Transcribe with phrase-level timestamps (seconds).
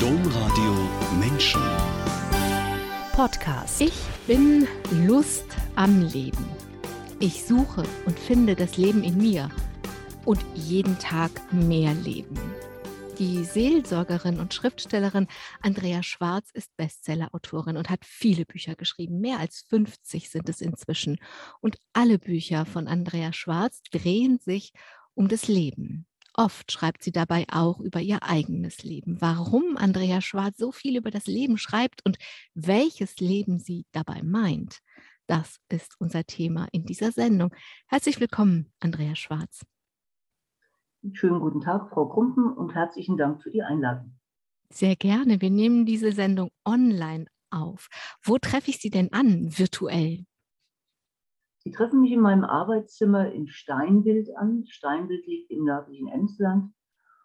[0.00, 0.74] Domradio
[1.18, 1.62] Menschen.
[3.12, 3.80] Podcast.
[3.80, 3.94] Ich
[4.26, 4.68] bin
[5.06, 6.44] Lust am Leben.
[7.18, 9.50] Ich suche und finde das Leben in mir
[10.26, 12.38] und jeden Tag mehr Leben.
[13.18, 15.28] Die Seelsorgerin und Schriftstellerin
[15.62, 19.20] Andrea Schwarz ist Bestsellerautorin und hat viele Bücher geschrieben.
[19.20, 21.18] Mehr als 50 sind es inzwischen.
[21.60, 24.74] Und alle Bücher von Andrea Schwarz drehen sich
[25.14, 26.06] um das Leben.
[26.38, 29.22] Oft schreibt sie dabei auch über ihr eigenes Leben.
[29.22, 32.18] Warum Andrea Schwarz so viel über das Leben schreibt und
[32.54, 34.80] welches Leben sie dabei meint,
[35.26, 37.54] das ist unser Thema in dieser Sendung.
[37.88, 39.64] Herzlich willkommen, Andrea Schwarz.
[41.12, 44.18] Schönen guten Tag, Frau Krumpen, und herzlichen Dank für die Einladung.
[44.68, 45.40] Sehr gerne.
[45.40, 47.88] Wir nehmen diese Sendung online auf.
[48.22, 50.26] Wo treffe ich Sie denn an, virtuell?
[51.66, 54.66] Sie treffen mich in meinem Arbeitszimmer in Steinbild an.
[54.68, 56.72] Steinbild liegt im nördlichen Emsland.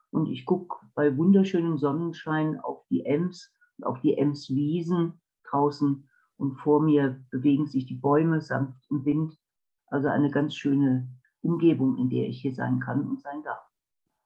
[0.09, 6.09] Und ich gucke bei wunderschönem Sonnenschein auf die Ems, auf die Emswiesen draußen.
[6.37, 9.37] Und vor mir bewegen sich die Bäume sanft im Wind.
[9.85, 11.07] Also eine ganz schöne
[11.41, 13.61] Umgebung, in der ich hier sein kann und sein darf.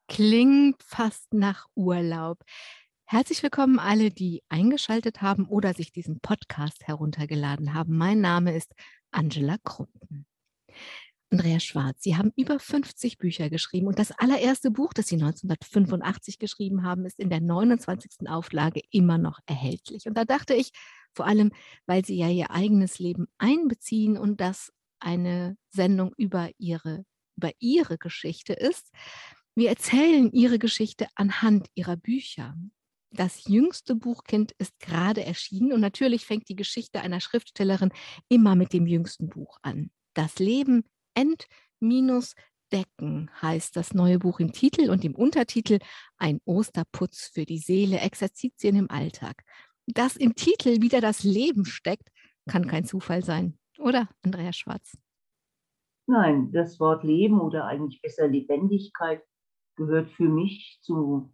[0.08, 2.38] Klingt fast nach Urlaub.
[3.04, 7.98] Herzlich willkommen alle, die eingeschaltet haben oder sich diesen Podcast heruntergeladen haben.
[7.98, 8.74] Mein Name ist
[9.16, 10.26] Angela Krumpen.
[11.32, 16.38] Andrea Schwarz, Sie haben über 50 Bücher geschrieben und das allererste Buch, das Sie 1985
[16.38, 18.30] geschrieben haben, ist in der 29.
[18.30, 20.06] Auflage immer noch erhältlich.
[20.06, 20.72] Und da dachte ich,
[21.14, 21.52] vor allem,
[21.88, 27.06] weil Sie ja Ihr eigenes Leben einbeziehen und das eine Sendung über Ihre,
[27.38, 28.92] über Ihre Geschichte ist,
[29.58, 32.56] wir erzählen ihre Geschichte anhand ihrer Bücher.
[33.16, 37.92] Das jüngste Buchkind ist gerade erschienen und natürlich fängt die Geschichte einer Schriftstellerin
[38.28, 39.90] immer mit dem jüngsten Buch an.
[40.14, 41.46] Das Leben end
[41.80, 42.36] minus
[42.74, 45.80] Decken heißt das neue Buch im Titel und im Untertitel
[46.18, 49.44] Ein Osterputz für die Seele, Exerzitien im Alltag.
[49.88, 52.10] Dass im Titel wieder das Leben steckt,
[52.50, 54.98] kann kein Zufall sein, oder, Andrea Schwarz?
[56.08, 59.24] Nein, das Wort Leben oder eigentlich besser Lebendigkeit
[59.76, 61.34] gehört für mich zu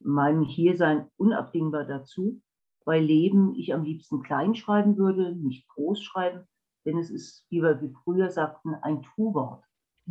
[0.00, 2.40] meinem Hiersein unabdingbar dazu.
[2.84, 6.46] Bei Leben ich am liebsten klein schreiben würde, nicht groß schreiben,
[6.84, 9.64] denn es ist, wie wir früher sagten, ein Tu-Wort.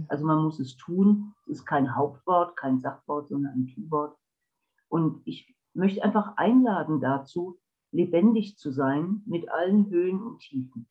[0.08, 1.34] Also man muss es tun.
[1.46, 4.18] Es ist kein Hauptwort, kein Sachwort, sondern ein Tu-Wort.
[4.88, 7.60] Und ich möchte einfach einladen dazu,
[7.92, 10.88] lebendig zu sein mit allen Höhen und Tiefen.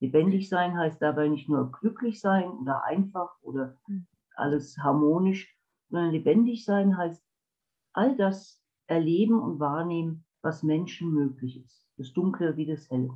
[0.00, 3.76] Lebendig sein heißt dabei nicht nur glücklich sein oder einfach oder
[4.34, 5.54] alles harmonisch,
[5.90, 7.22] sondern lebendig sein heißt
[7.92, 11.86] all das erleben und wahrnehmen, was Menschen möglich ist.
[11.96, 13.10] Das Dunkle wie das Helle.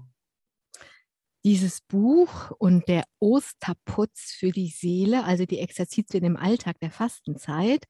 [1.44, 7.84] Dieses Buch und der Osterputz für die Seele, also die Exerzitien im Alltag der Fastenzeit,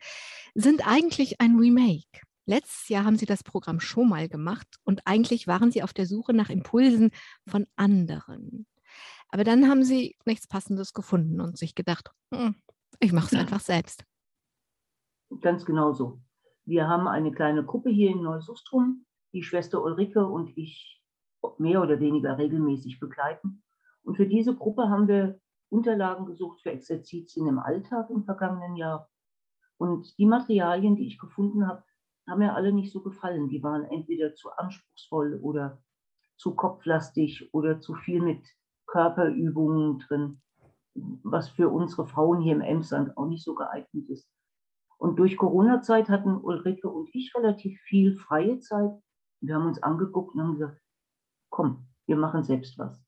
[0.55, 2.23] sind eigentlich ein Remake.
[2.47, 6.07] Letztes Jahr haben Sie das Programm schon mal gemacht und eigentlich waren Sie auf der
[6.07, 7.11] Suche nach Impulsen
[7.47, 8.67] von anderen.
[9.29, 12.57] Aber dann haben Sie nichts Passendes gefunden und sich gedacht, hm,
[12.99, 14.05] ich mache es einfach selbst.
[15.41, 16.21] Ganz genau so.
[16.67, 21.03] Wir haben eine kleine Gruppe hier in Neusustrum, die Schwester Ulrike und ich
[21.59, 23.63] mehr oder weniger regelmäßig begleiten.
[24.03, 25.39] Und für diese Gruppe haben wir
[25.69, 29.11] Unterlagen gesucht für Exerzitien im Alltag im vergangenen Jahr.
[29.77, 31.85] Und die Materialien, die ich gefunden habe,
[32.29, 33.49] haben mir alle nicht so gefallen.
[33.49, 35.83] Die waren entweder zu anspruchsvoll oder
[36.37, 38.43] zu kopflastig oder zu viel mit
[38.87, 40.41] Körperübungen drin,
[41.23, 44.29] was für unsere Frauen hier im Emsland auch nicht so geeignet ist.
[44.99, 48.93] Und durch Corona-Zeit hatten Ulrike und ich relativ viel freie Zeit.
[49.41, 50.81] Wir haben uns angeguckt und haben gesagt,
[51.51, 53.03] komm, wir machen selbst was.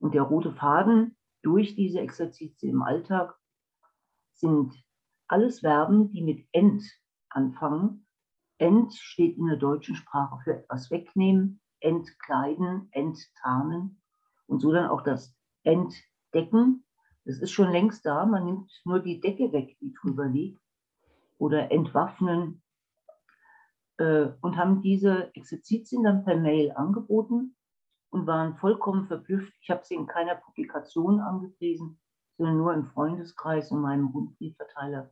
[0.00, 3.38] Und der rote Faden durch diese Exerzitien im Alltag
[4.34, 4.74] sind
[5.28, 6.82] alles Verben, die mit ent
[7.30, 8.06] anfangen.
[8.58, 14.02] Ent steht in der deutschen Sprache für etwas wegnehmen, entkleiden, enttarnen
[14.46, 16.84] und so dann auch das entdecken.
[17.24, 20.59] Das ist schon längst da, man nimmt nur die Decke weg, die drüber liegt
[21.40, 22.62] oder entwaffnen
[23.96, 27.56] äh, und haben diese Exerzitien dann per Mail angeboten
[28.10, 29.52] und waren vollkommen verblüfft.
[29.62, 31.98] Ich habe sie in keiner Publikation angepriesen,
[32.36, 35.10] sondern nur im Freundeskreis und meinem Rundbriefverteiler,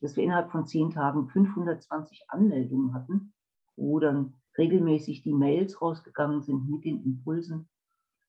[0.00, 3.32] dass wir innerhalb von zehn Tagen 520 Anmeldungen hatten,
[3.76, 7.68] wo dann regelmäßig die Mails rausgegangen sind mit den Impulsen.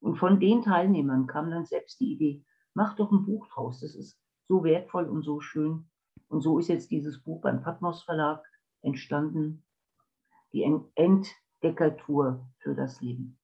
[0.02, 3.96] Und von den Teilnehmern kam dann selbst die Idee, mach doch ein Buch draus, das
[3.96, 5.90] ist so wertvoll und so schön.
[6.28, 8.44] Und so ist jetzt dieses Buch beim Patmos Verlag
[8.82, 9.64] entstanden,
[10.54, 10.64] die
[10.96, 13.38] Entdeckertour für das Leben.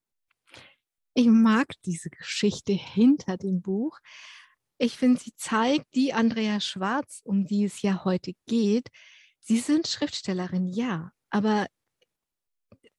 [1.13, 3.99] Ich mag diese Geschichte hinter dem Buch.
[4.77, 8.89] Ich finde, sie zeigt die Andrea Schwarz, um die es ja heute geht.
[9.39, 11.67] Sie sind Schriftstellerin, ja, aber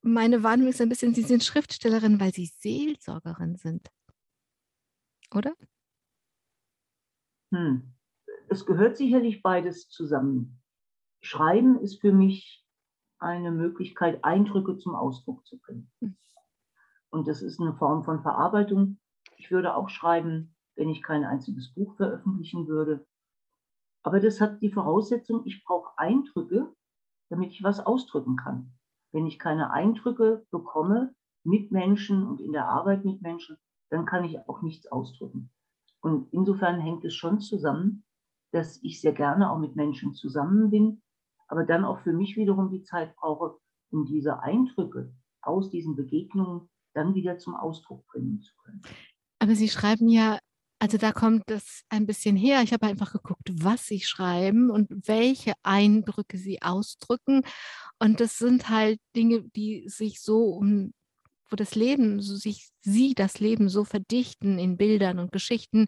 [0.06, 3.90] meine Wahrnehmung ist ein bisschen, Sie sind Schriftstellerin, weil Sie Seelsorgerin sind.
[5.34, 5.54] Oder?
[7.52, 7.95] Hm.
[8.48, 10.62] Es gehört sicherlich beides zusammen.
[11.20, 12.64] Schreiben ist für mich
[13.18, 15.90] eine Möglichkeit, Eindrücke zum Ausdruck zu bringen.
[17.10, 18.98] Und das ist eine Form von Verarbeitung.
[19.36, 23.06] Ich würde auch schreiben, wenn ich kein einziges Buch veröffentlichen würde.
[24.02, 26.72] Aber das hat die Voraussetzung, ich brauche Eindrücke,
[27.28, 28.72] damit ich was ausdrücken kann.
[29.12, 33.56] Wenn ich keine Eindrücke bekomme mit Menschen und in der Arbeit mit Menschen,
[33.90, 35.50] dann kann ich auch nichts ausdrücken.
[36.00, 38.04] Und insofern hängt es schon zusammen,
[38.52, 41.02] dass ich sehr gerne auch mit Menschen zusammen bin,
[41.48, 43.58] aber dann auch für mich wiederum die Zeit brauche,
[43.90, 45.12] um diese Eindrücke
[45.42, 48.82] aus diesen Begegnungen dann wieder zum Ausdruck bringen zu können.
[49.38, 50.38] Aber Sie schreiben ja,
[50.78, 52.62] also da kommt das ein bisschen her.
[52.62, 57.42] Ich habe einfach geguckt, was Sie schreiben und welche Eindrücke Sie ausdrücken.
[57.98, 60.92] Und das sind halt Dinge, die sich so um,
[61.50, 65.86] wo das Leben, so sich Sie das Leben so verdichten in Bildern und Geschichten,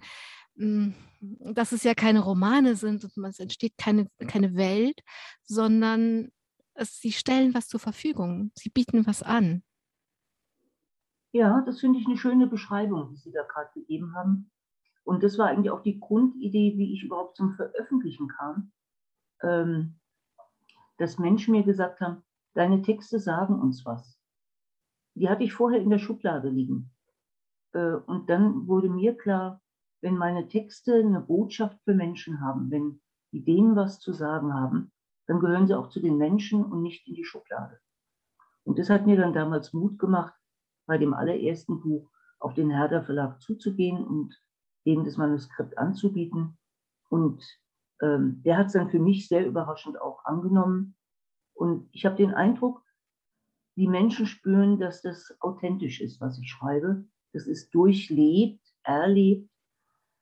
[0.58, 5.00] dass es ja keine Romane sind und es entsteht keine, keine Welt,
[5.44, 6.30] sondern
[6.74, 8.50] es, Sie stellen was zur Verfügung.
[8.54, 9.62] Sie bieten was an.
[11.32, 14.50] Ja, das finde ich eine schöne Beschreibung, die Sie da gerade gegeben haben.
[15.04, 18.72] Und das war eigentlich auch die Grundidee, wie ich überhaupt zum Veröffentlichen kam.
[19.42, 19.98] Ähm,
[20.98, 22.22] dass Menschen mir gesagt haben,
[22.54, 24.18] deine Texte sagen uns was.
[25.14, 26.90] Die hatte ich vorher in der Schublade liegen.
[27.72, 29.62] Äh, und dann wurde mir klar,
[30.00, 33.00] wenn meine Texte eine Botschaft für Menschen haben, wenn
[33.32, 34.92] die denen was zu sagen haben,
[35.26, 37.78] dann gehören sie auch zu den Menschen und nicht in die Schublade.
[38.64, 40.34] Und das hat mir dann damals Mut gemacht,
[40.86, 44.34] bei dem allerersten Buch auf den Herder Verlag zuzugehen und
[44.86, 46.58] dem das Manuskript anzubieten.
[47.10, 47.42] Und
[48.00, 50.96] ähm, der hat es dann für mich sehr überraschend auch angenommen.
[51.54, 52.82] Und ich habe den Eindruck,
[53.76, 57.04] die Menschen spüren, dass das authentisch ist, was ich schreibe.
[57.32, 59.50] Das ist durchlebt, erlebt.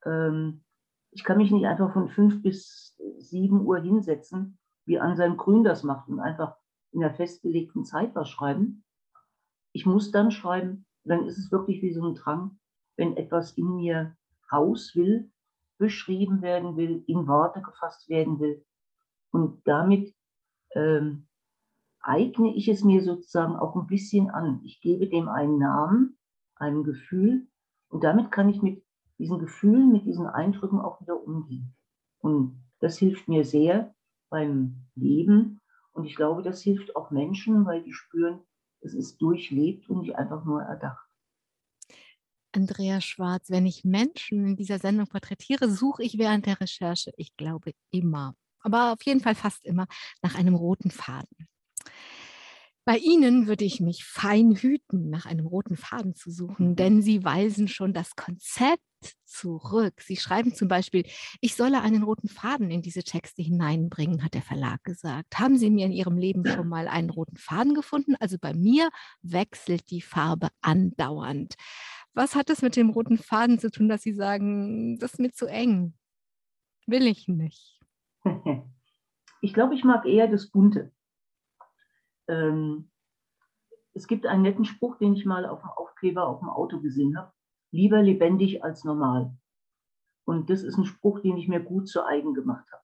[0.06, 0.62] Ähm,
[1.10, 5.82] ich kann mich nicht einfach von fünf bis sieben Uhr hinsetzen, wie Anselm Grün das
[5.82, 6.56] macht und einfach
[6.92, 8.84] in der festgelegten Zeit was schreiben,
[9.76, 12.58] ich muss dann schreiben, dann ist es wirklich wie so ein Drang,
[12.96, 14.16] wenn etwas in mir
[14.50, 15.30] raus will,
[15.76, 18.64] beschrieben werden will, in Worte gefasst werden will.
[19.32, 20.14] Und damit
[20.74, 21.28] ähm,
[22.00, 24.62] eigne ich es mir sozusagen auch ein bisschen an.
[24.64, 26.16] Ich gebe dem einen Namen,
[26.54, 27.46] ein Gefühl
[27.88, 28.82] und damit kann ich mit
[29.18, 31.74] diesen Gefühlen, mit diesen Eindrücken auch wieder umgehen.
[32.18, 33.94] Und das hilft mir sehr
[34.30, 35.60] beim Leben
[35.96, 38.40] und ich glaube, das hilft auch Menschen, weil die spüren,
[38.80, 41.08] es ist durchlebt und nicht einfach nur erdacht.
[42.52, 47.34] Andrea Schwarz, wenn ich Menschen in dieser Sendung porträtiere, suche ich während der Recherche, ich
[47.36, 49.86] glaube immer, aber auf jeden Fall fast immer,
[50.22, 51.48] nach einem roten Faden.
[52.86, 56.76] Bei Ihnen würde ich mich fein hüten, nach einem roten Faden zu suchen, mhm.
[56.76, 58.80] denn Sie weisen schon das Konzept
[59.24, 60.00] zurück.
[60.00, 61.04] Sie schreiben zum Beispiel,
[61.40, 65.36] ich solle einen roten Faden in diese Texte hineinbringen, hat der Verlag gesagt.
[65.36, 68.14] Haben Sie mir in Ihrem Leben schon mal einen roten Faden gefunden?
[68.20, 68.88] Also bei mir
[69.20, 71.56] wechselt die Farbe andauernd.
[72.14, 75.32] Was hat es mit dem roten Faden zu tun, dass Sie sagen, das ist mir
[75.32, 75.94] zu eng?
[76.86, 77.80] Will ich nicht.
[79.42, 80.92] Ich glaube, ich mag eher das Bunte
[82.28, 82.90] ähm,
[83.94, 87.16] es gibt einen netten Spruch, den ich mal auf dem Aufkleber auf dem Auto gesehen
[87.16, 87.32] habe.
[87.72, 89.36] Lieber lebendig als normal.
[90.26, 92.82] Und das ist ein Spruch, den ich mir gut zu eigen gemacht habe.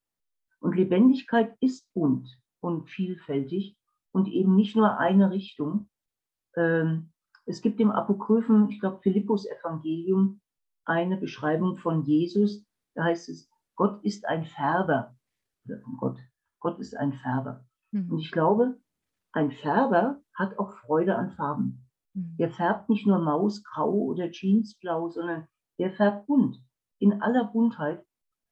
[0.60, 2.28] Und Lebendigkeit ist bunt
[2.60, 3.76] und vielfältig
[4.12, 5.90] und eben nicht nur eine Richtung.
[6.56, 7.12] Ähm,
[7.44, 10.40] es gibt im Apokryphen, ich glaube, Philippus Evangelium,
[10.84, 12.64] eine Beschreibung von Jesus.
[12.94, 15.16] Da heißt es, Gott ist ein Färber.
[15.98, 16.18] Gott,
[16.60, 17.66] Gott ist ein Färber.
[17.90, 18.12] Mhm.
[18.12, 18.80] Und ich glaube,
[19.32, 21.88] ein Färber hat auch Freude an Farben.
[22.14, 22.36] Mhm.
[22.38, 25.48] Der färbt nicht nur Mausgrau oder Jeansblau, sondern
[25.78, 26.62] der färbt bunt,
[26.98, 28.04] in aller Buntheit.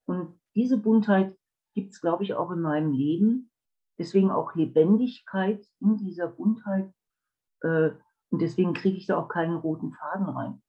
[0.07, 1.37] Und diese Buntheit
[1.75, 3.51] gibt es, glaube ich, auch in meinem Leben.
[3.99, 6.93] Deswegen auch Lebendigkeit in dieser Buntheit.
[7.63, 7.91] Äh,
[8.31, 10.63] und deswegen kriege ich da auch keinen roten Faden rein.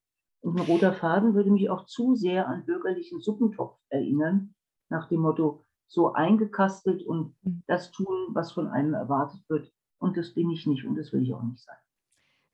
[0.43, 4.55] Und ein roter Faden würde mich auch zu sehr an bürgerlichen Suppentopf erinnern,
[4.89, 7.63] nach dem Motto, so eingekastelt und mhm.
[7.67, 9.71] das tun, was von einem erwartet wird.
[10.01, 11.77] Und das bin ich nicht und das will ich auch nicht sein.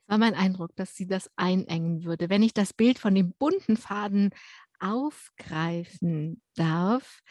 [0.01, 2.30] Es war mein Eindruck, dass sie das einengen würde.
[2.30, 4.32] Wenn ich das Bild von dem bunten Faden
[4.80, 7.22] aufgreifen darf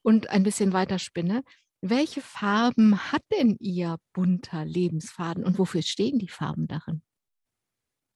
[0.00, 1.44] und ein bisschen weiter spinne,
[1.82, 7.02] welche Farben hat denn Ihr bunter Lebensfaden und wofür stehen die Farben darin?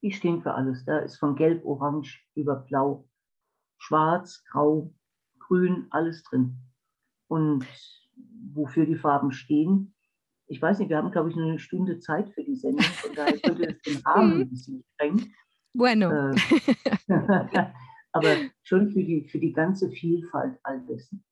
[0.02, 0.86] Die stehen für alles.
[0.86, 3.06] Da ist von Gelb, Orange über Blau,
[3.76, 4.94] Schwarz, Grau,
[5.38, 6.56] Grün, alles drin.
[7.28, 7.66] Und
[8.54, 9.94] wofür die Farben stehen,
[10.50, 13.14] ich weiß nicht, wir haben, glaube ich, nur eine Stunde Zeit für die Sendung, von
[13.14, 15.32] daher könnte es den Rahmen ein bisschen sprengen.
[15.72, 16.10] Bueno.
[16.10, 16.36] Äh,
[18.12, 21.24] aber schon für die, für die ganze Vielfalt all dessen.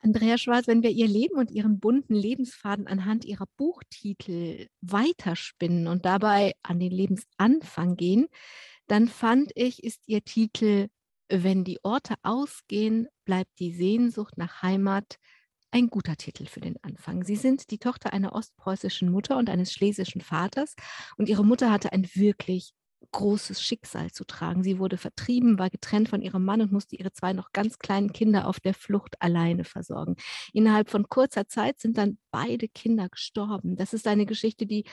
[0.00, 6.06] Andrea Schwarz, wenn wir ihr Leben und ihren bunten Lebensfaden anhand ihrer Buchtitel weiterspinnen und
[6.06, 8.28] dabei an den Lebensanfang gehen,
[8.86, 10.88] dann fand ich, ist ihr Titel
[11.28, 15.18] Wenn die Orte ausgehen, bleibt die Sehnsucht nach Heimat
[15.76, 17.22] ein guter Titel für den Anfang.
[17.22, 20.74] Sie sind die Tochter einer ostpreußischen Mutter und eines schlesischen Vaters
[21.18, 22.72] und ihre Mutter hatte ein wirklich
[23.12, 24.62] großes Schicksal zu tragen.
[24.62, 28.14] Sie wurde vertrieben, war getrennt von ihrem Mann und musste ihre zwei noch ganz kleinen
[28.14, 30.16] Kinder auf der Flucht alleine versorgen.
[30.54, 33.76] Innerhalb von kurzer Zeit sind dann beide Kinder gestorben.
[33.76, 34.84] Das ist eine Geschichte, die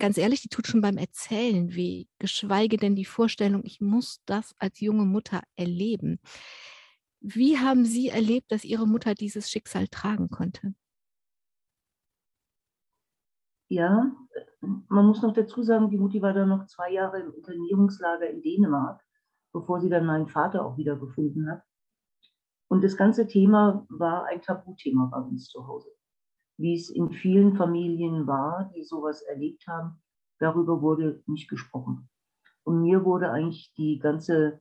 [0.00, 4.52] ganz ehrlich, die tut schon beim Erzählen weh, geschweige denn die Vorstellung, ich muss das
[4.58, 6.18] als junge Mutter erleben.
[7.20, 10.74] Wie haben Sie erlebt, dass Ihre Mutter dieses Schicksal tragen konnte?
[13.70, 14.12] Ja,
[14.60, 18.40] man muss noch dazu sagen, die Mutti war dann noch zwei Jahre im Internierungslager in
[18.40, 19.04] Dänemark,
[19.52, 21.62] bevor sie dann meinen Vater auch wieder gefunden hat.
[22.70, 25.90] Und das ganze Thema war ein Tabuthema bei uns zu Hause.
[26.58, 30.02] Wie es in vielen Familien war, die sowas erlebt haben,
[30.38, 32.08] darüber wurde nicht gesprochen.
[32.64, 34.60] Und mir wurde eigentlich die ganze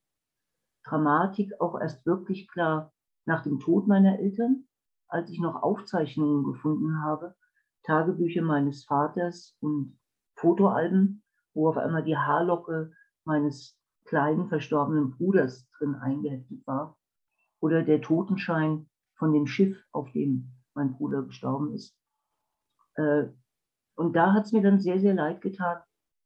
[0.88, 2.94] Dramatik auch erst wirklich klar
[3.26, 4.68] nach dem Tod meiner Eltern,
[5.08, 7.36] als ich noch Aufzeichnungen gefunden habe,
[7.84, 10.00] Tagebücher meines Vaters und
[10.36, 12.92] Fotoalben, wo auf einmal die Haarlocke
[13.24, 16.98] meines kleinen verstorbenen Bruders drin eingeheftet war.
[17.60, 21.98] Oder der Totenschein von dem Schiff, auf dem mein Bruder gestorben ist.
[22.96, 23.26] Äh,
[23.96, 25.82] und da hat es mir dann sehr, sehr leid getan,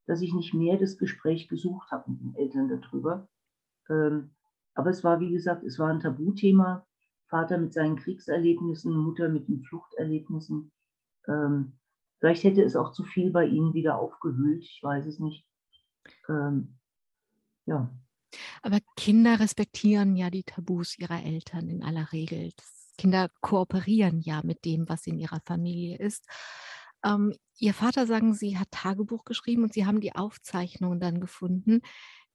[0.05, 3.29] dass ich nicht mehr das Gespräch gesucht habe mit den Eltern darüber.
[4.73, 6.85] Aber es war, wie gesagt, es war ein Tabuthema.
[7.27, 10.71] Vater mit seinen Kriegserlebnissen, Mutter mit den Fluchterlebnissen.
[11.27, 11.77] Ähm,
[12.19, 15.45] vielleicht hätte es auch zu viel bei ihnen wieder aufgewühlt, ich weiß es nicht.
[16.27, 16.77] Ähm,
[17.65, 17.89] ja.
[18.61, 22.51] Aber Kinder respektieren ja die Tabus ihrer Eltern in aller Regel.
[22.97, 26.27] Kinder kooperieren ja mit dem, was in ihrer Familie ist.
[27.03, 31.81] Ähm, ihr Vater, sagen Sie, hat Tagebuch geschrieben und Sie haben die Aufzeichnungen dann gefunden.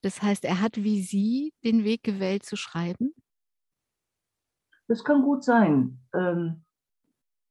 [0.02, 3.14] Das heißt, er hat wie Sie den Weg gewählt zu schreiben?
[4.88, 5.98] Das kann gut sein.
[6.14, 6.64] Ähm,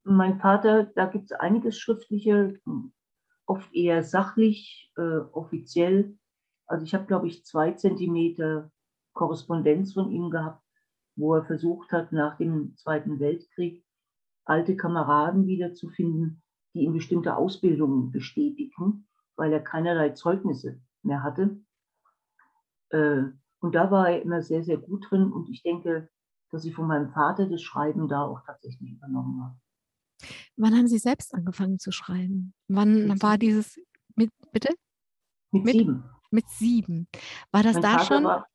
[0.04, 2.60] mein Vater, da gibt es einiges Schriftliche,
[3.46, 6.18] oft eher sachlich, äh, offiziell.
[6.68, 8.72] Also ich habe, glaube ich, zwei Zentimeter
[9.14, 10.64] Korrespondenz von ihm gehabt,
[11.16, 13.86] wo er versucht hat, nach dem Zweiten Weltkrieg
[14.46, 21.60] alte Kameraden wiederzufinden, die ihm bestimmte Ausbildungen bestätigen, weil er keinerlei Zeugnisse mehr hatte.
[22.90, 23.24] Äh,
[23.60, 25.32] und da war er immer sehr, sehr gut drin.
[25.32, 26.10] Und ich denke,
[26.52, 29.56] dass ich von meinem Vater das Schreiben da auch tatsächlich übernommen habe.
[30.58, 32.54] Wann haben Sie selbst angefangen zu schreiben?
[32.68, 33.80] Wann mit war dieses,
[34.16, 34.74] mit, bitte?
[35.52, 36.04] Mit, mit, sieben.
[36.32, 37.08] Mit sieben.
[37.52, 38.24] War das mein da Vater schon?
[38.24, 38.48] War,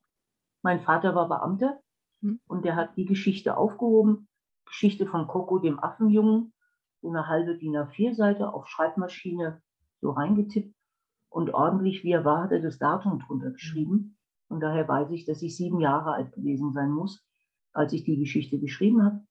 [0.63, 1.81] mein Vater war Beamter
[2.23, 2.41] hm.
[2.47, 4.29] und der hat die Geschichte aufgehoben.
[4.67, 6.53] Geschichte von Coco, dem Affenjungen,
[7.03, 9.63] so eine halbe DIN A4-Seite auf Schreibmaschine
[10.01, 10.75] so reingetippt
[11.29, 14.17] und ordentlich, wie er war, hat er das Datum drunter geschrieben.
[14.51, 17.25] Und daher weiß ich, dass ich sieben Jahre alt gewesen sein muss,
[17.73, 19.23] als ich die Geschichte geschrieben habe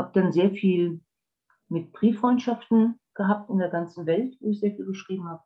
[0.00, 1.02] habe dann sehr viel
[1.68, 5.42] mit Brieffreundschaften gehabt in der ganzen Welt, wo ich sehr viel geschrieben habe.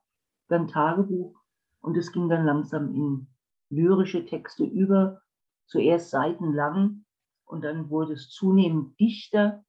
[0.49, 1.37] Dann Tagebuch
[1.81, 3.27] und es ging dann langsam in
[3.69, 5.21] lyrische Texte über,
[5.67, 7.05] zuerst seitenlang
[7.45, 9.65] und dann wurde es zunehmend dichter.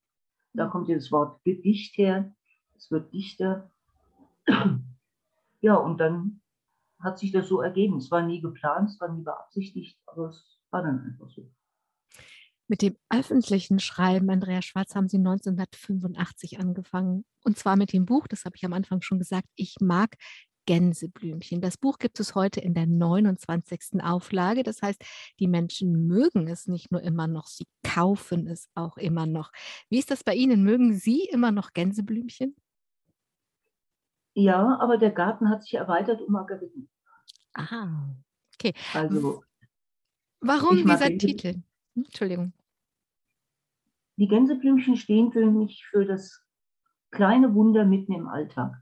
[0.54, 2.34] Da kommt ja das Wort Gedicht her.
[2.78, 3.72] Es wird dichter.
[5.62, 6.42] Ja, und dann
[7.00, 7.98] hat sich das so ergeben.
[7.98, 11.52] Es war nie geplant, es war nie beabsichtigt, aber es war dann einfach so.
[12.68, 17.24] Mit dem öffentlichen Schreiben, Andrea Schwarz, haben Sie 1985 angefangen.
[17.44, 20.16] Und zwar mit dem Buch, das habe ich am Anfang schon gesagt, Ich mag
[20.66, 21.62] Gänseblümchen.
[21.62, 24.02] Das Buch gibt es heute in der 29.
[24.02, 24.64] Auflage.
[24.64, 25.00] Das heißt,
[25.40, 29.52] die Menschen mögen es nicht nur immer noch, sie kaufen es auch immer noch.
[29.90, 30.64] Wie ist das bei Ihnen?
[30.64, 32.56] Mögen Sie immer noch Gänseblümchen?
[34.36, 36.90] Ja, aber der Garten hat sich erweitert um Margariten.
[37.54, 38.10] Ah,
[38.54, 38.74] okay.
[38.94, 39.44] Also,
[40.42, 41.64] Warum dieser Titel?
[41.96, 42.54] Entschuldigung.
[44.18, 46.46] Die Gänseblümchen stehen für mich für das
[47.12, 48.76] kleine Wunder mitten im Alltag,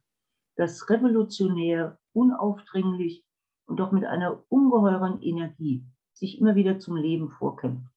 [0.55, 3.23] das revolutionär, unaufdringlich
[3.65, 7.91] und doch mit einer ungeheuren Energie sich immer wieder zum Leben vorkämpft.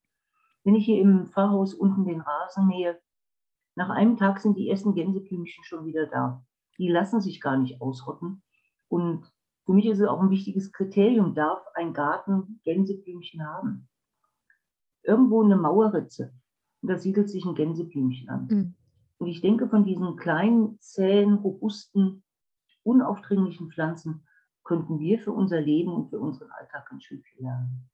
[0.64, 3.00] Wenn ich hier im Pfarrhaus unten den Rasen mähe,
[3.74, 6.44] nach einem Tag sind die ersten Gänseblümchen schon wieder da.
[6.78, 8.42] Die lassen sich gar nicht ausrotten.
[8.88, 9.24] Und
[9.64, 13.88] für mich ist es auch ein wichtiges Kriterium, darf ein Garten Gänseblümchen haben
[15.06, 16.32] irgendwo eine Mauerritze.
[16.82, 18.46] Und da siedelt sich ein Gänseblümchen an.
[18.50, 18.74] Mhm.
[19.18, 22.22] Und ich denke, von diesen kleinen, zähen, robusten,
[22.82, 24.26] unaufdringlichen Pflanzen
[24.62, 27.88] könnten wir für unser Leben und für unseren Alltag ganz schön viel lernen.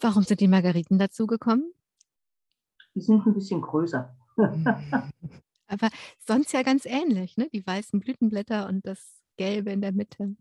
[0.00, 1.72] Warum sind die Margariten dazu gekommen?
[2.94, 4.16] Die sind ein bisschen größer.
[5.70, 7.48] Aber sonst ja ganz ähnlich, ne?
[7.52, 10.36] Die weißen Blütenblätter und das Gelbe in der Mitte.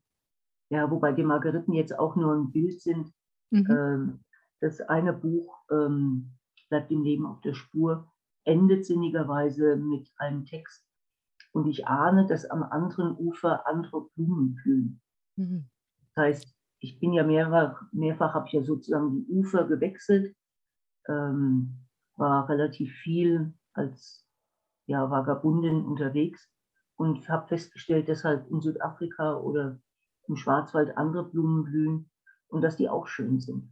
[0.69, 3.13] Ja, wobei die Margariten jetzt auch nur ein Bild sind.
[3.51, 3.67] Mhm.
[3.69, 4.19] Ähm,
[4.59, 6.31] das eine Buch ähm,
[6.69, 8.12] bleibt im Leben auf der Spur,
[8.43, 10.86] endet sinnigerweise mit einem Text.
[11.51, 15.01] Und ich ahne, dass am anderen Ufer andere Blumen blühen.
[15.36, 15.69] Mhm.
[16.15, 20.36] Das heißt, ich bin ja mehrfach, mehrfach habe ich ja sozusagen die Ufer gewechselt,
[21.07, 24.28] ähm, war relativ viel als
[24.89, 26.50] ja, Vagabundin unterwegs
[26.96, 29.79] und habe festgestellt, dass halt in Südafrika oder
[30.27, 32.10] im Schwarzwald andere Blumen blühen
[32.48, 33.69] und dass die auch schön sind.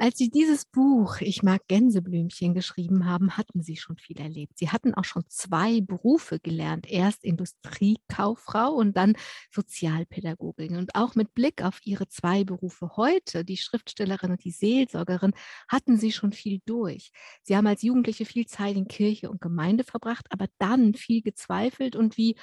[0.00, 4.56] Als Sie dieses Buch Ich mag Gänseblümchen geschrieben haben, hatten Sie schon viel erlebt.
[4.56, 6.88] Sie hatten auch schon zwei Berufe gelernt.
[6.88, 9.14] Erst Industriekauffrau und dann
[9.50, 10.76] Sozialpädagogin.
[10.76, 15.32] Und auch mit Blick auf Ihre zwei Berufe heute, die Schriftstellerin und die Seelsorgerin,
[15.66, 17.10] hatten Sie schon viel durch.
[17.42, 21.96] Sie haben als Jugendliche viel Zeit in Kirche und Gemeinde verbracht, aber dann viel gezweifelt
[21.96, 22.36] und wie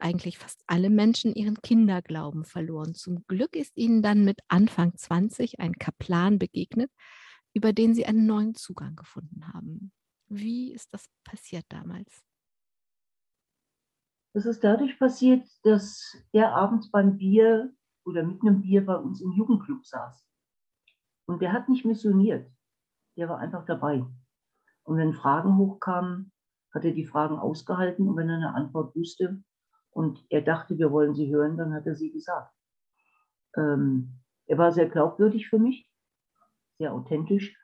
[0.00, 2.94] eigentlich fast alle Menschen ihren Kinderglauben verloren.
[2.94, 6.90] Zum Glück ist ihnen dann mit Anfang 20 ein Kaplan begegnet,
[7.54, 9.92] über den sie einen neuen Zugang gefunden haben.
[10.28, 12.22] Wie ist das passiert damals?
[14.34, 17.72] Das ist dadurch passiert, dass er abends beim Bier
[18.04, 20.24] oder mit einem Bier bei uns im Jugendclub saß.
[21.26, 22.50] Und der hat nicht missioniert,
[23.16, 24.04] der war einfach dabei.
[24.84, 26.32] Und wenn Fragen hochkamen,
[26.72, 29.42] hat er die Fragen ausgehalten und wenn er eine Antwort wusste,
[29.98, 32.54] und er dachte, wir wollen sie hören, dann hat er sie gesagt.
[33.56, 35.90] Ähm, er war sehr glaubwürdig für mich,
[36.78, 37.56] sehr authentisch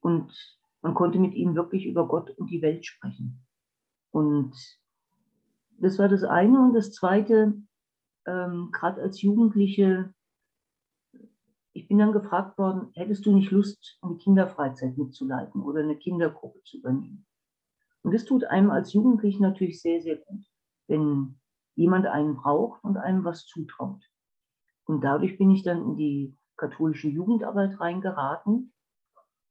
[0.00, 0.34] und
[0.82, 3.46] man konnte mit ihm wirklich über Gott und die Welt sprechen.
[4.10, 4.56] Und
[5.78, 6.60] das war das eine.
[6.60, 7.54] Und das zweite,
[8.26, 10.12] ähm, gerade als Jugendliche,
[11.74, 16.60] ich bin dann gefragt worden, hättest du nicht Lust, eine Kinderfreizeit mitzuleiten oder eine Kindergruppe
[16.64, 17.24] zu übernehmen?
[18.02, 20.44] Und das tut einem als Jugendlichen natürlich sehr, sehr gut,
[20.88, 21.38] wenn
[21.78, 24.02] jemand einen braucht und einem was zutraut.
[24.84, 28.72] Und dadurch bin ich dann in die katholische Jugendarbeit reingeraten,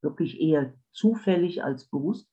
[0.01, 2.29] wirklich eher zufällig als bewusst,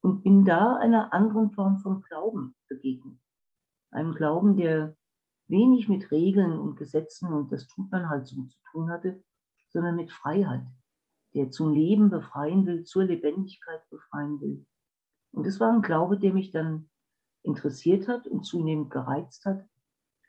[0.00, 3.18] und bin da einer anderen Form von Glauben begegnet.
[3.90, 4.96] Einem Glauben, der
[5.46, 9.22] wenig mit Regeln und Gesetzen, und das tut man halt so, zu tun hatte,
[9.68, 10.64] sondern mit Freiheit,
[11.34, 14.64] der zum Leben befreien will, zur Lebendigkeit befreien will.
[15.32, 16.88] Und das war ein Glaube, der mich dann
[17.46, 19.64] interessiert hat und zunehmend gereizt hat.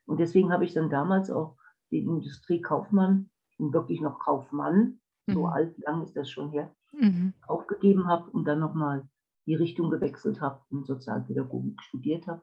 [0.06, 1.58] Und deswegen habe ich dann damals auch
[1.92, 5.34] den Industriekaufmann, und wirklich noch Kaufmann, mhm.
[5.34, 7.34] so alt, lang ist das schon her, mhm.
[7.48, 9.10] aufgegeben habe und dann nochmal
[9.48, 12.42] die Richtung gewechselt habe und Sozialpädagogik studiert habe,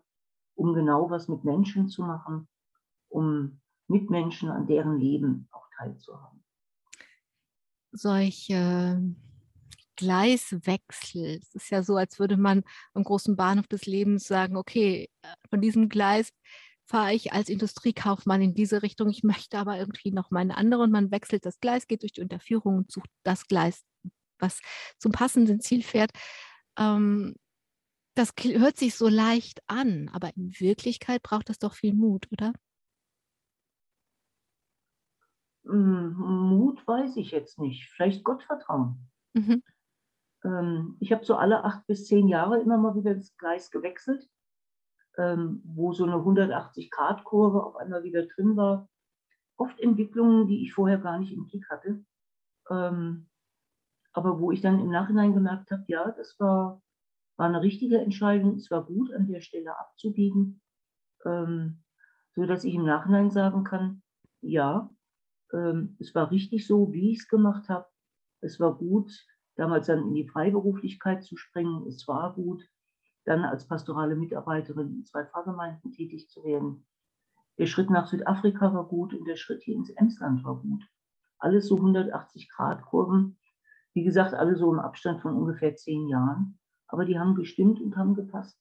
[0.54, 2.48] um genau was mit Menschen zu machen,
[3.08, 6.42] um mit Menschen an deren Leben auch teilzuhaben.
[7.92, 9.00] Solche
[9.96, 11.38] Gleiswechsel.
[11.40, 12.62] Es ist ja so, als würde man
[12.94, 16.30] am großen Bahnhof des Lebens sagen, okay, äh, von diesem Gleis
[16.86, 20.90] fahre ich als Industriekaufmann in diese Richtung, ich möchte aber irgendwie noch meine andere und
[20.90, 23.84] man wechselt das Gleis, geht durch die Unterführung und sucht das Gleis,
[24.38, 24.60] was
[24.98, 26.10] zum passenden Ziel fährt.
[26.78, 27.36] Ähm,
[28.14, 32.52] das hört sich so leicht an, aber in Wirklichkeit braucht das doch viel Mut, oder?
[35.64, 37.88] Hm, Mut weiß ich jetzt nicht.
[37.90, 39.10] Vielleicht Gottvertrauen.
[39.32, 39.62] Mhm.
[40.44, 44.28] Ähm, ich habe so alle acht bis zehn Jahre immer mal wieder das Gleis gewechselt,
[45.16, 48.88] ähm, wo so eine 180-Grad-Kurve auf einmal wieder drin war.
[49.56, 52.04] Oft Entwicklungen, die ich vorher gar nicht im Blick hatte.
[52.70, 53.28] Ähm,
[54.12, 56.82] aber wo ich dann im Nachhinein gemerkt habe, ja, das war,
[57.36, 58.54] war eine richtige Entscheidung.
[58.54, 60.60] Es war gut, an der Stelle abzubiegen,
[61.24, 64.02] so dass ich im Nachhinein sagen kann,
[64.40, 64.88] ja,
[65.98, 67.88] es war richtig so, wie ich es gemacht habe.
[68.40, 69.10] Es war gut,
[69.56, 71.86] damals dann in die Freiberuflichkeit zu springen.
[71.86, 72.62] Es war gut,
[73.24, 76.86] dann als pastorale Mitarbeiterin in zwei Pfarrgemeinden tätig zu werden.
[77.58, 80.82] Der Schritt nach Südafrika war gut und der Schritt hier ins Emsland war gut.
[81.38, 83.38] Alles so 180 Grad Kurven.
[83.92, 86.58] Wie gesagt, alle so im Abstand von ungefähr zehn Jahren.
[86.88, 88.58] Aber die haben gestimmt und haben gepasst.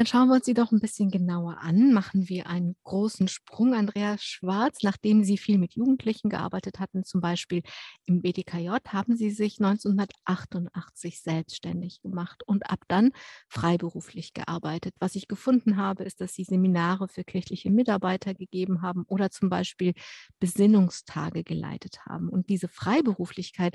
[0.00, 1.92] Dann schauen wir uns sie doch ein bisschen genauer an.
[1.92, 3.74] Machen wir einen großen Sprung.
[3.74, 7.60] Andreas Schwarz, nachdem Sie viel mit Jugendlichen gearbeitet hatten, zum Beispiel
[8.06, 13.10] im BDKJ, haben Sie sich 1988 selbstständig gemacht und ab dann
[13.50, 14.94] freiberuflich gearbeitet.
[15.00, 19.50] Was ich gefunden habe, ist, dass Sie Seminare für kirchliche Mitarbeiter gegeben haben oder zum
[19.50, 19.92] Beispiel
[20.38, 22.30] Besinnungstage geleitet haben.
[22.30, 23.74] Und diese Freiberuflichkeit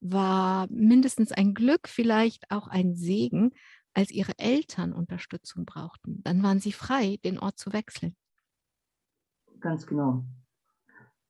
[0.00, 3.50] war mindestens ein Glück, vielleicht auch ein Segen,
[3.98, 6.22] als ihre Eltern Unterstützung brauchten.
[6.22, 8.16] Dann waren sie frei, den Ort zu wechseln.
[9.58, 10.24] Ganz genau.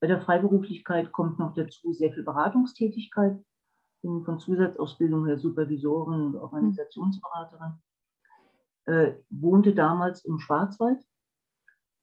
[0.01, 3.39] Bei der Freiberuflichkeit kommt noch dazu sehr viel Beratungstätigkeit.
[3.39, 7.81] Ich bin von Zusatzausbildung her Supervisorin und Organisationsberaterin.
[8.85, 11.03] Äh, wohnte damals im Schwarzwald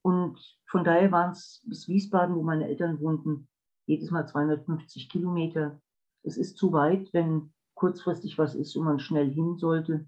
[0.01, 3.47] und von daher waren es bis Wiesbaden, wo meine Eltern wohnten,
[3.85, 5.79] jedes Mal 250 Kilometer.
[6.23, 10.07] Es ist zu weit, wenn kurzfristig was ist und man schnell hin sollte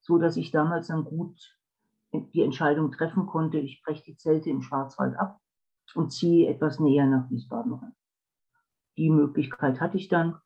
[0.00, 1.56] so dass ich damals dann gut
[2.12, 5.40] die Entscheidung treffen konnte, ich breche die Zelte im Schwarzwald ab
[5.94, 7.94] und ziehe etwas näher nach Wiesbaden rein.
[8.96, 10.40] Die Möglichkeit hatte ich dann,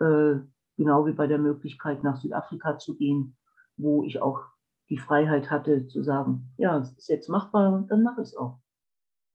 [0.00, 0.36] äh,
[0.76, 3.36] genau wie bei der Möglichkeit nach Südafrika zu gehen,
[3.76, 4.40] wo ich auch
[4.88, 8.60] die Freiheit hatte zu sagen, ja, es ist jetzt machbar dann mache ich es auch.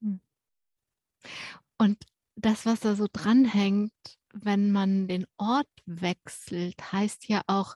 [0.01, 0.19] Hm.
[1.77, 1.97] Und
[2.35, 3.91] das, was da so dranhängt,
[4.33, 7.75] wenn man den Ort wechselt, heißt ja auch,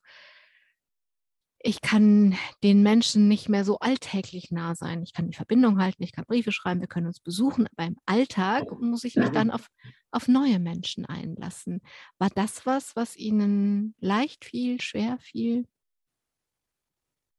[1.63, 5.04] ich kann den Menschen nicht mehr so alltäglich nah sein.
[5.04, 7.97] Ich kann die Verbindung halten, ich kann Briefe schreiben, wir können uns besuchen, aber im
[8.06, 9.67] Alltag muss ich mich dann auf,
[10.12, 11.82] auf neue Menschen einlassen.
[12.17, 15.67] War das was, was Ihnen leicht fiel, schwer fiel?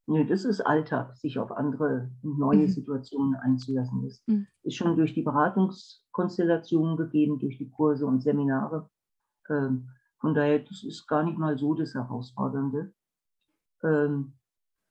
[0.07, 2.69] Nee, das ist Alltag, sich auf andere neue mhm.
[2.69, 4.03] Situationen einzulassen.
[4.03, 4.47] Das mhm.
[4.63, 8.91] ist schon durch die Beratungskonstellationen gegeben, durch die Kurse und Seminare.
[9.49, 12.93] Ähm, von daher, das ist gar nicht mal so das Herausfordernde
[13.83, 14.35] ähm,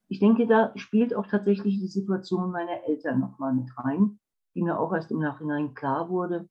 [0.07, 4.19] ich denke, da spielt auch tatsächlich die Situation meiner Eltern nochmal mit rein,
[4.55, 6.49] die mir auch erst im Nachhinein klar wurde.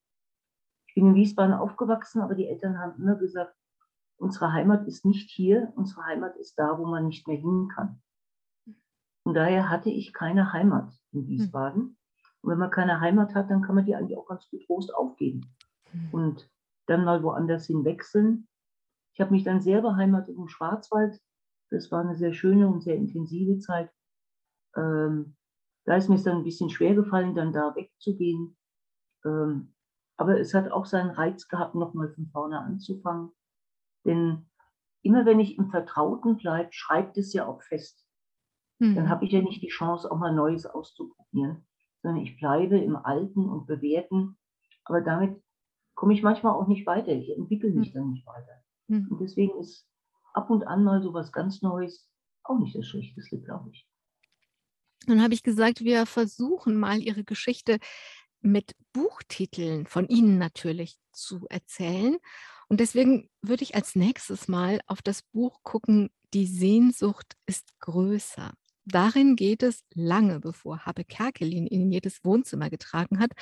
[0.86, 3.54] Ich bin in Wiesbaden aufgewachsen, aber die Eltern haben immer gesagt,
[4.16, 8.02] unsere Heimat ist nicht hier, unsere Heimat ist da, wo man nicht mehr hin kann.
[9.24, 11.28] Und daher hatte ich keine Heimat in hm.
[11.28, 11.96] Wiesbaden.
[12.42, 15.54] Und wenn man keine Heimat hat, dann kann man die eigentlich auch ganz getrost aufgeben
[15.90, 16.08] hm.
[16.12, 16.50] und
[16.86, 18.48] dann mal woanders hin wechseln.
[19.12, 21.20] Ich habe mich dann sehr beheimatet im Schwarzwald,
[21.70, 23.90] das war eine sehr schöne und sehr intensive Zeit.
[24.76, 25.36] Ähm,
[25.84, 28.56] da ist mir es dann ein bisschen schwer gefallen, dann da wegzugehen.
[29.24, 29.74] Ähm,
[30.16, 33.30] aber es hat auch seinen Reiz gehabt, nochmal von vorne anzufangen.
[34.04, 34.50] Denn
[35.02, 38.06] immer wenn ich im Vertrauten bleibe, schreibt es ja auch fest.
[38.78, 38.96] Mhm.
[38.96, 41.66] Dann habe ich ja nicht die Chance, auch mal Neues auszuprobieren,
[42.02, 44.36] sondern ich bleibe im Alten und Bewährten.
[44.84, 45.42] Aber damit
[45.94, 47.12] komme ich manchmal auch nicht weiter.
[47.12, 47.98] Ich entwickle mich mhm.
[47.98, 48.62] dann nicht weiter.
[48.88, 49.08] Mhm.
[49.10, 49.89] Und deswegen ist
[50.34, 52.08] ab und an mal so was ganz Neues
[52.42, 53.86] auch nicht das Schlechteste, glaube ich.
[55.06, 57.78] Dann habe ich gesagt, wir versuchen mal Ihre Geschichte
[58.40, 62.16] mit Buchtiteln von Ihnen natürlich zu erzählen.
[62.68, 68.52] Und deswegen würde ich als nächstes mal auf das Buch gucken, Die Sehnsucht ist größer.
[68.90, 73.32] Darin geht es lange bevor Habe Kerkelin ihn in jedes Wohnzimmer getragen hat,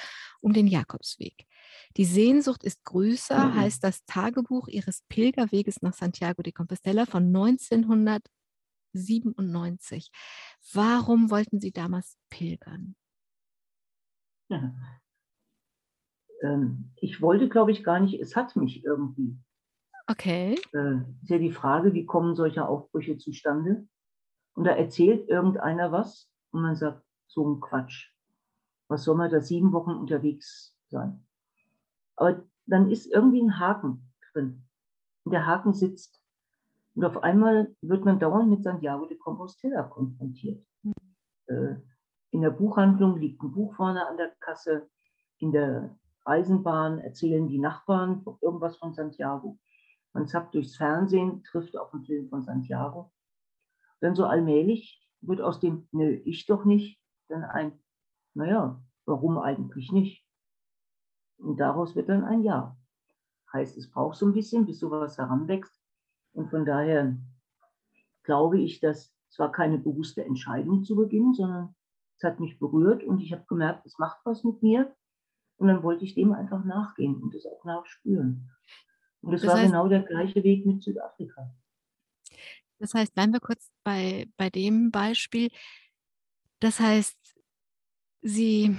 [0.40, 1.46] um den Jakobsweg.
[1.96, 3.54] Die Sehnsucht ist größer, mhm.
[3.56, 10.10] heißt das Tagebuch ihres Pilgerweges nach Santiago de Compostela von 1997.
[10.72, 12.94] Warum wollten Sie damals pilgern?
[14.48, 14.74] Ja.
[16.42, 19.36] Ähm, ich wollte, glaube ich, gar nicht, es hat mich irgendwie.
[20.06, 20.58] Okay.
[20.72, 23.86] Äh, ist ja die Frage, wie kommen solche Aufbrüche zustande?
[24.58, 28.10] Und da erzählt irgendeiner was und man sagt, so ein Quatsch.
[28.88, 31.24] Was soll man da sieben Wochen unterwegs sein?
[32.16, 34.64] Aber dann ist irgendwie ein Haken drin.
[35.22, 36.20] Und der Haken sitzt.
[36.96, 40.66] Und auf einmal wird man dauernd mit Santiago de Compostela konfrontiert.
[40.82, 41.84] Mhm.
[42.32, 44.88] in der Buchhandlung liegt ein Buch vorne an der Kasse.
[45.38, 49.56] In der Eisenbahn erzählen die Nachbarn irgendwas von Santiago.
[50.14, 53.12] Man zappt durchs Fernsehen, trifft auf einen Film von Santiago.
[54.00, 57.78] Dann so allmählich wird aus dem, nö, ich doch nicht, dann ein,
[58.34, 60.24] naja, warum eigentlich nicht?
[61.38, 62.76] Und daraus wird dann ein Ja.
[63.52, 65.74] Heißt, es braucht so ein bisschen, bis sowas heranwächst.
[66.32, 67.16] Und von daher
[68.22, 71.74] glaube ich, dass zwar keine bewusste Entscheidung zu Beginn, sondern
[72.16, 74.94] es hat mich berührt und ich habe gemerkt, es macht was mit mir.
[75.56, 78.50] Und dann wollte ich dem einfach nachgehen und es auch nachspüren.
[79.22, 81.50] Und das, das war genau der gleiche Weg mit Südafrika.
[82.78, 85.50] Das heißt, bleiben wir kurz bei, bei dem Beispiel.
[86.60, 87.16] Das heißt,
[88.20, 88.76] Sie,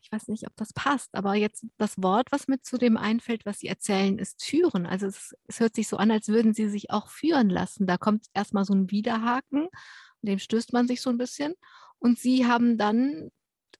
[0.00, 3.44] ich weiß nicht, ob das passt, aber jetzt das Wort, was mit zu dem einfällt,
[3.44, 4.86] was Sie erzählen, ist führen.
[4.86, 7.86] Also es, es hört sich so an, als würden Sie sich auch führen lassen.
[7.86, 9.68] Da kommt erstmal so ein Widerhaken
[10.26, 11.54] dem stößt man sich so ein bisschen.
[11.98, 13.30] Und sie haben dann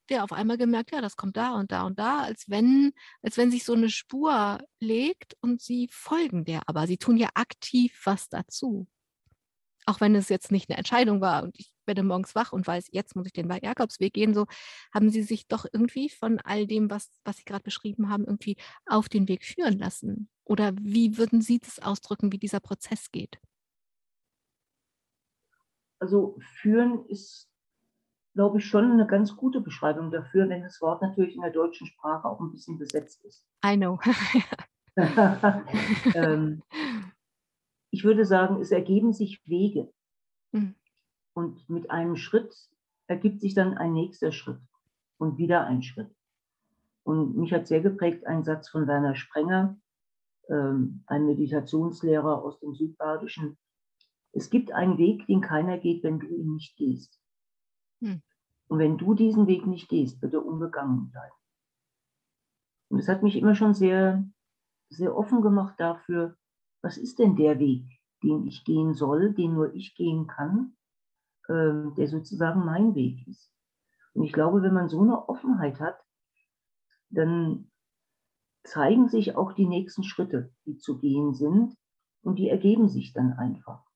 [0.09, 3.37] ja auf einmal gemerkt, ja, das kommt da und da und da, als wenn, als
[3.37, 8.01] wenn sich so eine Spur legt und sie folgen der, aber sie tun ja aktiv
[8.05, 8.87] was dazu.
[9.87, 12.89] Auch wenn es jetzt nicht eine Entscheidung war und ich werde morgens wach und weiß,
[12.91, 14.47] jetzt muss ich den Jakobsweg gehen, so
[14.93, 18.57] haben sie sich doch irgendwie von all dem, was, was Sie gerade beschrieben haben, irgendwie
[18.87, 20.29] auf den Weg führen lassen.
[20.45, 23.39] Oder wie würden Sie das ausdrücken, wie dieser Prozess geht?
[25.99, 27.49] Also führen ist
[28.37, 31.87] glaube ich, schon eine ganz gute Beschreibung dafür, wenn das Wort natürlich in der deutschen
[31.87, 33.43] Sprache auch ein bisschen besetzt ist.
[33.65, 33.99] I know.
[36.15, 36.63] ähm,
[37.97, 39.91] ich würde sagen, es ergeben sich Wege.
[40.53, 40.75] Mhm.
[41.33, 42.55] Und mit einem Schritt
[43.07, 44.61] ergibt sich dann ein nächster Schritt
[45.17, 46.15] und wieder ein Schritt.
[47.05, 49.79] Und mich hat sehr geprägt ein Satz von Werner Sprenger,
[50.51, 53.57] ähm, ein Meditationslehrer aus dem Südbadischen.
[54.33, 57.19] Es gibt einen Weg, den keiner geht, wenn du ihn nicht gehst.
[58.03, 58.21] Hm.
[58.69, 61.35] Und wenn du diesen Weg nicht gehst, wird er unbegangen bleiben.
[62.91, 64.23] Und es hat mich immer schon sehr,
[64.91, 66.37] sehr offen gemacht dafür,
[66.83, 67.85] was ist denn der Weg,
[68.23, 70.77] den ich gehen soll, den nur ich gehen kann,
[71.49, 73.53] äh, der sozusagen mein Weg ist.
[74.15, 75.99] Und ich glaube, wenn man so eine Offenheit hat,
[77.11, 77.71] dann
[78.65, 81.77] zeigen sich auch die nächsten Schritte, die zu gehen sind,
[82.23, 83.87] und die ergeben sich dann einfach.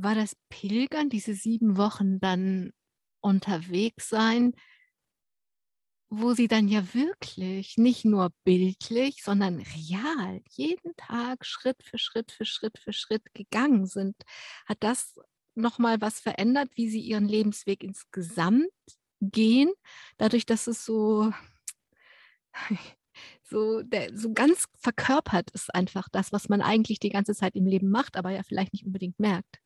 [0.00, 2.72] war das Pilgern, diese sieben Wochen dann
[3.20, 4.54] unterwegs sein,
[6.10, 12.32] wo sie dann ja wirklich nicht nur bildlich, sondern real jeden Tag Schritt für Schritt
[12.32, 14.16] für Schritt für Schritt gegangen sind.
[14.66, 15.14] Hat das
[15.54, 18.68] nochmal was verändert, wie sie ihren Lebensweg insgesamt
[19.20, 19.70] gehen,
[20.16, 21.32] dadurch, dass es so,
[23.42, 27.66] so, der, so ganz verkörpert ist einfach das, was man eigentlich die ganze Zeit im
[27.66, 29.60] Leben macht, aber ja vielleicht nicht unbedingt merkt.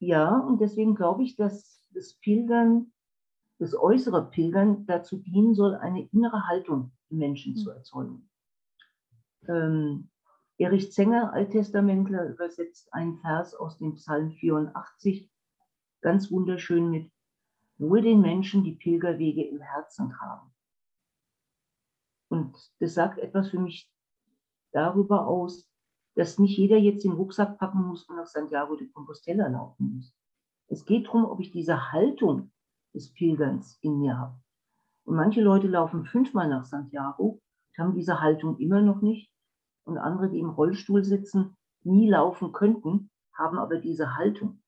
[0.00, 2.92] Ja, und deswegen glaube ich, dass das Pilgern,
[3.58, 7.76] das äußere Pilgern dazu dienen soll, eine innere Haltung im Menschen zu hm.
[7.76, 8.30] erzeugen.
[9.48, 10.10] Ähm,
[10.56, 15.28] Erich Zenger, Alttestamentler, übersetzt einen Vers aus dem Psalm 84,
[16.00, 17.10] ganz wunderschön mit,
[17.78, 20.54] wohl den Menschen, die Pilgerwege im Herzen tragen.
[22.28, 23.90] Und das sagt etwas für mich
[24.72, 25.68] darüber aus,
[26.14, 30.14] dass nicht jeder jetzt den Rucksack packen muss und nach Santiago de Compostela laufen muss.
[30.68, 32.52] Es geht darum, ob ich diese Haltung
[32.94, 34.40] des Pilgerns in mir habe.
[35.04, 39.30] Und manche Leute laufen fünfmal nach Santiago und haben diese Haltung immer noch nicht.
[39.84, 44.62] Und andere, die im Rollstuhl sitzen, nie laufen könnten, haben aber diese Haltung,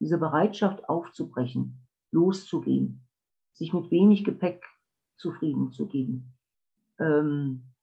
[0.00, 3.06] diese Bereitschaft aufzubrechen, loszugehen,
[3.52, 4.64] sich mit wenig Gepäck
[5.16, 6.34] zufrieden zu geben.
[6.98, 7.74] Ähm,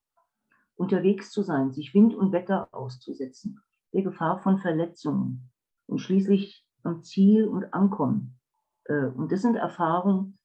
[0.76, 3.62] unterwegs zu sein, sich Wind und Wetter auszusetzen,
[3.94, 5.52] der Gefahr von Verletzungen
[5.86, 8.40] und schließlich am Ziel und Ankommen.
[8.86, 10.38] Äh, und das sind Erfahrungen,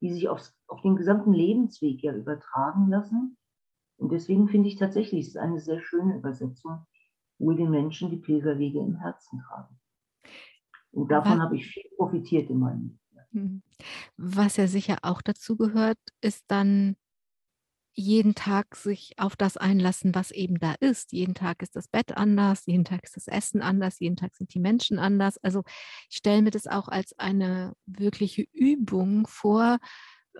[0.00, 3.36] die sich aufs, auf den gesamten Lebensweg ja übertragen lassen.
[3.96, 6.86] Und deswegen finde ich tatsächlich, es ist eine sehr schöne Übersetzung,
[7.38, 9.78] wohl den Menschen die Pilgerwege im Herzen tragen.
[10.92, 12.98] Und davon habe ich viel profitiert in meinem Leben.
[13.32, 13.62] Hm.
[14.16, 16.96] Was ja sicher auch dazu gehört, ist dann
[17.98, 21.12] jeden Tag sich auf das einlassen, was eben da ist.
[21.12, 24.54] Jeden Tag ist das Bett anders, jeden Tag ist das Essen anders, jeden Tag sind
[24.54, 25.36] die Menschen anders.
[25.38, 25.64] Also
[26.08, 29.78] ich stelle mir das auch als eine wirkliche Übung vor,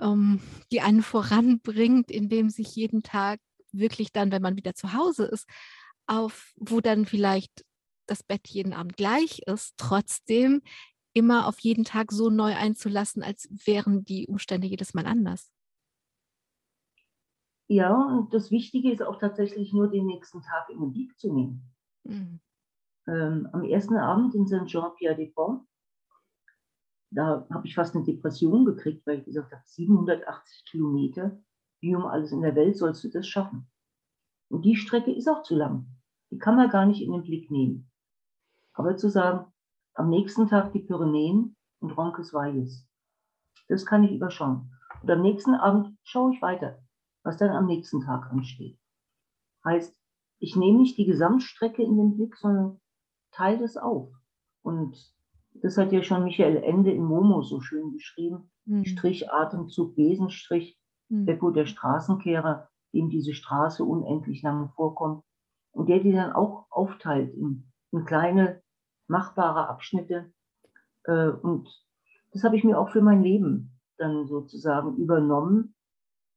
[0.00, 0.40] ähm,
[0.70, 3.40] die einen voranbringt, indem sich jeden Tag
[3.72, 5.48] wirklich dann, wenn man wieder zu Hause ist,
[6.06, 7.64] auf, wo dann vielleicht
[8.06, 10.62] das Bett jeden Abend gleich ist, trotzdem
[11.12, 15.50] immer auf jeden Tag so neu einzulassen, als wären die Umstände jedes Mal anders.
[17.68, 21.32] Ja, und das Wichtige ist auch tatsächlich nur den nächsten Tag in den Blick zu
[21.32, 21.70] nehmen.
[22.04, 22.40] Mhm.
[23.06, 25.66] Ähm, am ersten Abend in Saint-Jean-Pierre-des-Ponts,
[27.10, 31.38] da habe ich fast eine Depression gekriegt, weil ich gesagt habe, 780 Kilometer,
[31.80, 33.70] wie um alles in der Welt sollst du das schaffen?
[34.48, 35.86] Und die Strecke ist auch zu lang.
[36.30, 37.90] Die kann man gar nicht in den Blick nehmen.
[38.72, 39.52] Aber zu sagen,
[39.94, 42.86] am nächsten Tag die Pyrenäen und Roncesvalles,
[43.68, 44.72] das kann ich überschauen.
[45.02, 46.78] Und am nächsten Abend schaue ich weiter
[47.28, 48.78] was dann am nächsten Tag ansteht.
[49.62, 49.94] Heißt,
[50.38, 52.80] ich nehme nicht die Gesamtstrecke in den Blick, sondern
[53.32, 54.10] teile das auf.
[54.62, 54.96] Und
[55.52, 58.50] das hat ja schon Michael Ende in Momo so schön beschrieben.
[58.64, 58.86] Mhm.
[58.86, 61.26] Strich, Atemzug, Besenstrich, mhm.
[61.26, 65.22] Beppo der Straßenkehrer, dem diese Straße unendlich lange vorkommt.
[65.72, 68.62] Und der die dann auch aufteilt in, in kleine,
[69.06, 70.32] machbare Abschnitte.
[71.04, 71.68] Äh, und
[72.32, 75.74] das habe ich mir auch für mein Leben dann sozusagen übernommen,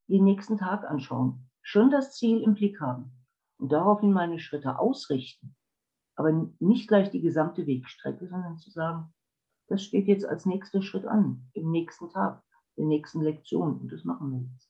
[0.08, 3.12] den nächsten Tag anschauen, schon das Ziel im Blick haben
[3.58, 5.56] und daraufhin meine Schritte ausrichten,
[6.16, 9.14] Aber nicht gleich die gesamte Wegstrecke, sondern zu sagen,
[9.68, 12.44] das steht jetzt als nächster Schritt an, im nächsten Tag,
[12.78, 13.80] der nächsten Lektion.
[13.80, 14.70] Und das machen wir jetzt.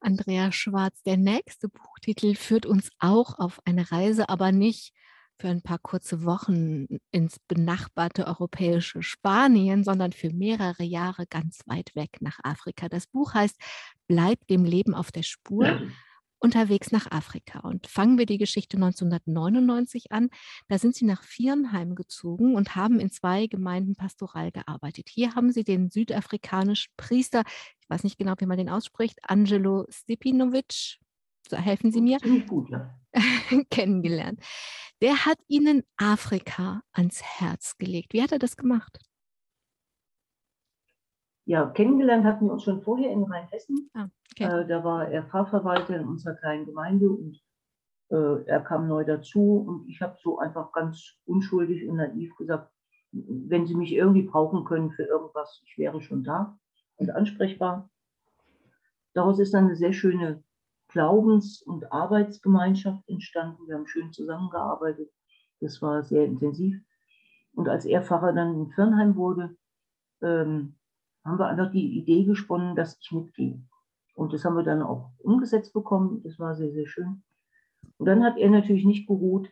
[0.00, 4.92] Andrea Schwarz, der nächste Buchtitel führt uns auch auf eine Reise, aber nicht
[5.38, 11.94] für ein paar kurze Wochen ins benachbarte europäische Spanien, sondern für mehrere Jahre ganz weit
[11.94, 12.88] weg nach Afrika.
[12.88, 13.56] Das Buch heißt
[14.08, 15.80] Bleib dem Leben auf der Spur
[16.38, 17.60] unterwegs nach Afrika.
[17.60, 20.28] Und fangen wir die Geschichte 1999 an.
[20.68, 25.08] Da sind Sie nach Viernheim gezogen und haben in zwei Gemeinden pastoral gearbeitet.
[25.08, 27.42] Hier haben Sie den südafrikanischen Priester,
[27.80, 30.98] ich weiß nicht genau, wie man den ausspricht, Angelo Stepinovic,
[31.48, 32.94] so helfen Sie mir, gut, ja.
[33.70, 34.40] kennengelernt.
[35.02, 38.12] Der hat Ihnen Afrika ans Herz gelegt.
[38.12, 38.98] Wie hat er das gemacht?
[41.44, 43.88] Ja, kennengelernt hatten wir uns schon vorher in Rheinhessen.
[43.94, 44.44] Ah, okay.
[44.44, 47.40] Äh, da war er Pfarrverwalter in unserer kleinen Gemeinde und
[48.10, 52.72] äh, er kam neu dazu und ich habe so einfach ganz unschuldig und naiv gesagt,
[53.12, 56.58] wenn Sie mich irgendwie brauchen können für irgendwas, ich wäre schon da
[56.96, 57.90] und ansprechbar.
[59.14, 60.42] Daraus ist dann eine sehr schöne
[60.88, 63.66] Glaubens- und Arbeitsgemeinschaft entstanden.
[63.66, 65.10] Wir haben schön zusammengearbeitet.
[65.60, 66.80] Das war sehr intensiv.
[67.54, 69.56] Und als er Pfarrer dann in Firnheim wurde,
[70.22, 70.76] ähm,
[71.24, 73.60] haben wir einfach die Idee gesponnen, dass ich mitgehe.
[74.14, 76.22] Und das haben wir dann auch umgesetzt bekommen.
[76.22, 77.22] Das war sehr, sehr schön.
[77.98, 79.50] Und dann hat er natürlich nicht geruht,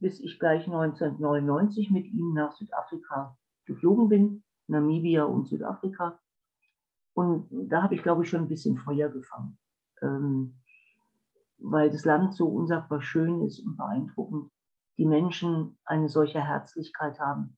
[0.00, 6.18] bis ich gleich 1999 mit ihm nach Südafrika geflogen bin, Namibia und Südafrika.
[7.14, 9.58] Und da habe ich, glaube ich, schon ein bisschen Feuer gefangen,
[10.00, 10.54] ähm,
[11.62, 14.50] weil das Land so unsagbar schön ist und beeindruckend.
[14.98, 17.56] Die Menschen eine solche Herzlichkeit haben.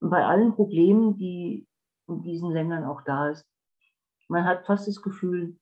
[0.00, 1.66] Und bei allen Problemen, die
[2.08, 3.46] in diesen Ländern auch da ist.
[4.28, 5.58] Man hat fast das Gefühl,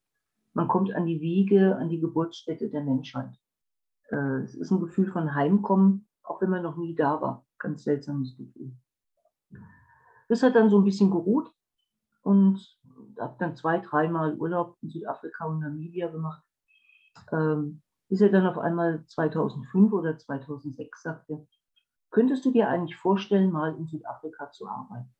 [0.55, 3.37] man kommt an die Wiege, an die Geburtsstätte der Menschheit.
[4.11, 7.45] Äh, es ist ein Gefühl von Heimkommen, auch wenn man noch nie da war.
[7.59, 8.73] Ganz seltsames Gefühl.
[10.29, 11.53] Das hat dann so ein bisschen geruht
[12.23, 12.77] und
[13.21, 16.43] habe dann zwei, dreimal Urlaub in Südafrika und Namibia gemacht,
[17.33, 21.47] ähm, bis er dann auf einmal 2005 oder 2006 sagte,
[22.11, 25.15] könntest du dir eigentlich vorstellen, mal in Südafrika zu arbeiten?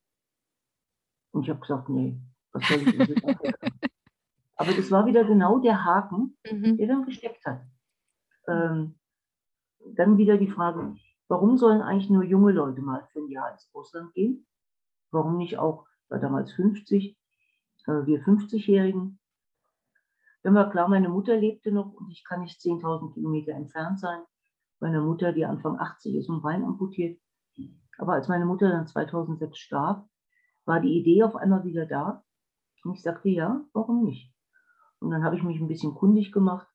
[1.33, 2.21] Und ich habe gesagt, nee,
[2.53, 3.59] was soll ich in Südafrika?
[4.57, 6.79] Aber das war wieder genau der Haken, mhm.
[6.79, 7.61] der dann gesteckt hat.
[8.49, 8.99] Ähm,
[9.95, 10.97] dann wieder die Frage,
[11.29, 14.47] warum sollen eigentlich nur junge Leute mal für ein Jahr ins Ausland gehen?
[15.11, 17.17] Warum nicht auch, war damals 50,
[17.87, 19.19] äh, wir 50-Jährigen?
[20.47, 24.21] Dann war klar, meine Mutter lebte noch und ich kann nicht 10.000 Kilometer entfernt sein.
[24.79, 27.21] Meine Mutter, die Anfang 80 ist und Bein amputiert.
[27.99, 30.09] Aber als meine Mutter dann 2006 starb,
[30.65, 32.23] war die Idee auf einmal wieder da.
[32.85, 34.33] Und ich sagte, ja, warum nicht?
[35.01, 36.69] Und dann habe ich mich ein bisschen kundig gemacht,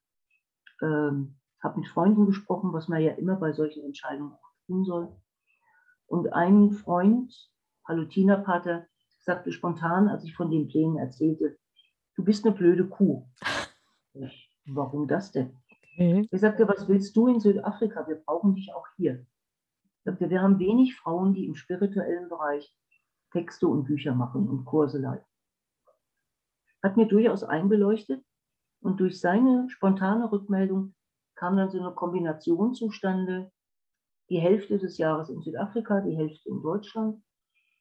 [0.82, 5.16] ähm, habe mit Freunden gesprochen, was man ja immer bei solchen Entscheidungen tun soll.
[6.08, 7.34] Und ein Freund,
[7.86, 8.86] Pater,
[9.22, 11.58] sagte spontan, als ich von den Plänen erzählte,
[12.18, 13.26] du bist eine blöde Kuh.
[14.13, 15.58] Ich, warum das denn?
[15.97, 16.28] Mhm.
[16.32, 18.08] Er sagte, was willst du in Südafrika?
[18.08, 19.26] Wir brauchen dich auch hier.
[20.04, 22.74] Er sagte, wir haben wenig Frauen, die im spirituellen Bereich
[23.32, 25.26] Texte und Bücher machen und Kurse leiten.
[26.84, 28.24] Hat mir durchaus eingeleuchtet
[28.82, 30.95] und durch seine spontane Rückmeldung
[31.36, 33.52] kam dann so eine Kombination zustande,
[34.30, 37.24] die Hälfte des Jahres in Südafrika, die Hälfte in Deutschland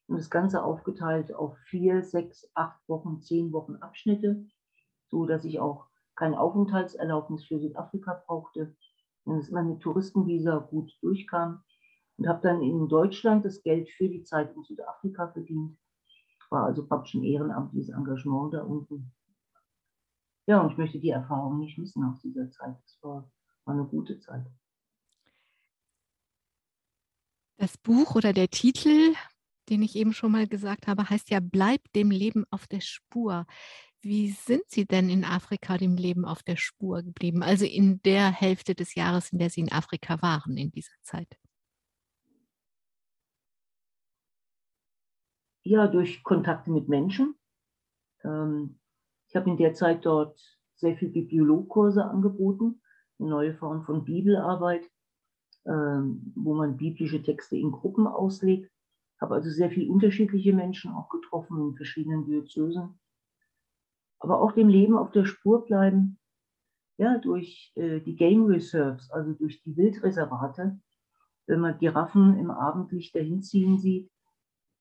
[0.06, 4.46] und das Ganze aufgeteilt auf vier, sechs, acht Wochen, zehn Wochen Abschnitte,
[5.08, 8.74] so dass ich auch kein Aufenthaltserlaubnis für Südafrika brauchte
[9.24, 11.62] und dass meine Touristenvisa gut durchkam
[12.16, 15.78] und habe dann in Deutschland das Geld für die Zeit in Südafrika verdient.
[16.50, 19.12] War also praktisch ein ehrenamtliches Engagement da unten.
[20.46, 22.76] Ja, und ich möchte die Erfahrung nicht missen aus dieser Zeit.
[22.84, 23.30] Es war,
[23.64, 24.44] war eine gute Zeit.
[27.56, 29.14] Das Buch oder der Titel,
[29.68, 33.46] den ich eben schon mal gesagt habe, heißt ja Bleib dem Leben auf der Spur.
[34.02, 37.42] Wie sind Sie denn in Afrika dem Leben auf der Spur geblieben?
[37.42, 41.28] Also in der Hälfte des Jahres, in der Sie in Afrika waren in dieser Zeit?
[45.62, 47.34] Ja, durch Kontakte mit Menschen.
[48.24, 48.78] Ähm,
[49.28, 50.40] ich habe in der Zeit dort
[50.76, 52.80] sehr viele Bibliologkurse angeboten,
[53.18, 54.90] eine neue Form von Bibelarbeit,
[55.66, 58.72] ähm, wo man biblische Texte in Gruppen auslegt.
[59.20, 62.98] Habe also sehr viele unterschiedliche Menschen auch getroffen in verschiedenen Diözesen.
[64.20, 66.18] Aber auch dem Leben auf der Spur bleiben,
[66.98, 70.78] ja, durch äh, die Game Reserves, also durch die Wildreservate.
[71.46, 74.10] Wenn man Giraffen im Abendlicht dahinziehen sieht,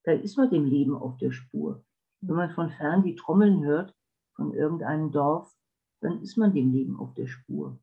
[0.04, 1.84] da ist man dem Leben auf der Spur.
[2.22, 3.96] Wenn man von fern die Trommeln hört
[4.36, 5.54] von irgendeinem Dorf,
[6.02, 7.80] dann ist man dem Leben auf der Spur.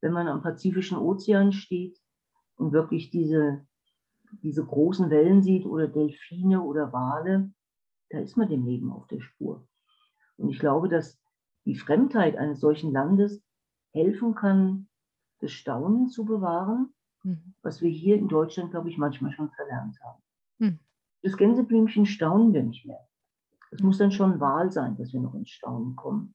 [0.00, 2.00] Wenn man am Pazifischen Ozean steht
[2.56, 3.66] und wirklich diese,
[4.42, 7.52] diese großen Wellen sieht oder Delfine oder Wale,
[8.10, 9.66] da ist man dem Leben auf der Spur.
[10.36, 11.18] Und ich glaube, dass
[11.64, 13.42] die Fremdheit eines solchen Landes
[13.92, 14.88] helfen kann,
[15.40, 17.54] das Staunen zu bewahren, mhm.
[17.62, 20.22] was wir hier in Deutschland, glaube ich, manchmal schon verlernt haben.
[20.58, 20.78] Mhm.
[21.22, 23.00] Das Gänseblümchen staunen wir nicht mehr.
[23.70, 26.34] Es muss dann schon Wahl sein, dass wir noch ins Staunen kommen.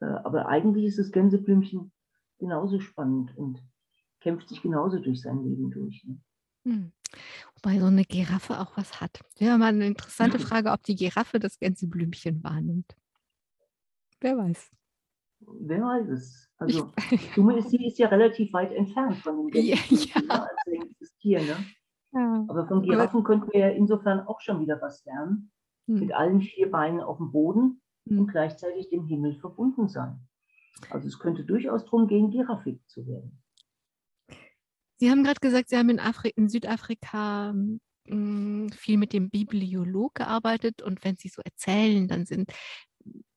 [0.00, 1.92] Äh, aber eigentlich ist das Gänseblümchen
[2.38, 3.62] genauso spannend und
[4.20, 6.04] kämpft sich genauso durch sein Leben durch.
[6.04, 6.20] Ne?
[6.64, 6.92] Hm.
[7.54, 9.20] Wobei so eine Giraffe auch was hat.
[9.38, 12.94] Ja, mal eine interessante Frage, ob die Giraffe das Gänseblümchen wahrnimmt.
[14.24, 14.70] Wer weiß.
[15.40, 16.50] Wer weiß es.
[16.56, 17.34] Also, ist,
[17.70, 20.48] sie ist ja relativ weit entfernt von dem Gänseblümchen ja, ja.
[21.00, 21.42] als Tier.
[21.42, 21.56] Ne?
[22.12, 22.46] Ja.
[22.48, 25.52] Aber von Giraffen Aber, könnten wir ja insofern auch schon wieder was lernen.
[25.88, 26.00] Hm.
[26.00, 28.20] Mit allen vier Beinen auf dem Boden hm.
[28.20, 30.26] und gleichzeitig dem Himmel verbunden sein.
[30.88, 33.42] Also es könnte durchaus darum gehen, giraffig zu werden.
[34.96, 39.28] Sie haben gerade gesagt, Sie haben in, Afri in Südafrika mh, hm, viel mit dem
[39.28, 42.50] Bibliolog gearbeitet und wenn Sie so erzählen, dann sind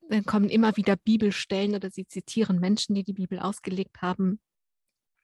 [0.09, 4.39] dann kommen immer wieder Bibelstellen oder Sie zitieren Menschen, die die Bibel ausgelegt haben.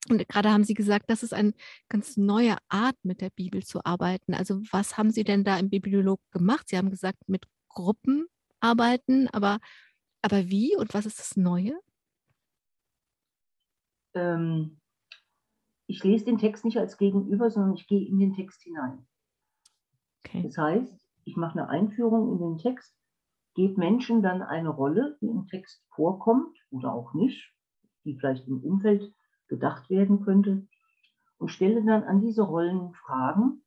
[0.10, 1.54] Und gerade haben Sie gesagt, das ist eine
[1.88, 4.34] ganz neue Art, mit der Bibel zu arbeiten.
[4.34, 6.68] Also was haben Sie denn da im Bibliolog gemacht?
[6.70, 8.28] Sie haben gesagt, mit Gruppen
[8.60, 9.60] arbeiten, aber,
[10.22, 11.80] aber wie und was ist das Neue?
[14.14, 14.80] Ähm,
[15.88, 19.08] ich lese den Text nicht als Gegenüber, sondern ich gehe in den Text hinein.
[20.26, 20.44] Okay.
[20.44, 20.94] Das heißt,
[21.26, 22.94] ich mache eine Einführung in den Text,
[23.54, 27.54] gebe Menschen dann eine Rolle, die im Text vorkommt oder auch nicht,
[28.04, 29.14] die vielleicht im Umfeld
[29.48, 30.68] gedacht werden könnte,
[31.38, 33.64] und stelle dann an diese Rollen Fragen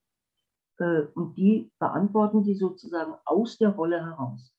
[0.79, 4.55] äh, und die beantworten die sozusagen aus der Rolle heraus.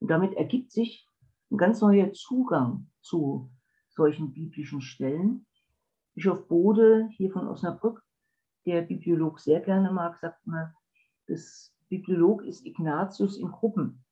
[0.00, 1.06] Und damit ergibt sich
[1.50, 3.50] ein ganz neuer Zugang zu
[3.90, 5.46] solchen biblischen Stellen.
[6.14, 8.02] Bischof Bode hier von Osnabrück,
[8.66, 10.72] der Bibliolog sehr gerne mag, sagt immer,
[11.26, 14.03] das Bibliolog ist Ignatius in Gruppen,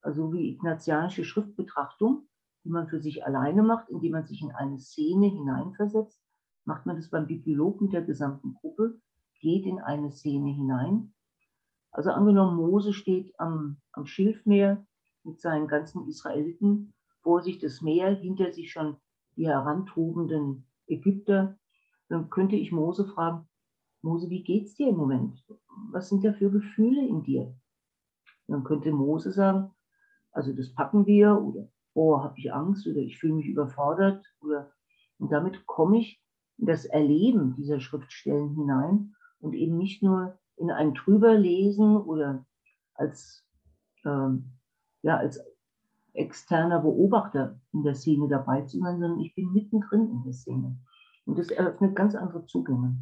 [0.00, 2.28] also wie ignatianische Schriftbetrachtung,
[2.64, 6.20] die man für sich alleine macht, indem man sich in eine Szene hineinversetzt,
[6.64, 9.00] macht man das beim Bibliolog mit der gesamten Gruppe,
[9.40, 11.14] geht in eine Szene hinein.
[11.90, 14.86] Also angenommen, Mose steht am, am Schilfmeer
[15.24, 16.92] mit seinen ganzen Israeliten,
[17.22, 18.96] vor sich das Meer, hinter sich schon
[19.36, 21.58] die herantobenden Ägypter,
[22.08, 23.48] dann könnte ich Mose fragen,
[24.02, 25.44] Mose, wie geht's dir im Moment?
[25.90, 27.54] Was sind da für Gefühle in dir?
[28.46, 29.70] Dann könnte Mose sagen,
[30.32, 34.70] also das packen wir oder oh, habe ich Angst oder ich fühle mich überfordert oder
[35.18, 36.22] und damit komme ich
[36.58, 42.46] in das Erleben dieser Schriftstellen hinein und eben nicht nur in ein Drüberlesen oder
[42.94, 43.44] als
[44.04, 44.52] ähm,
[45.02, 45.40] ja als
[46.14, 50.76] externer Beobachter in der Szene dabei zu sein, sondern ich bin mittendrin in der Szene.
[51.24, 52.96] Und das eröffnet ganz andere Zugänge.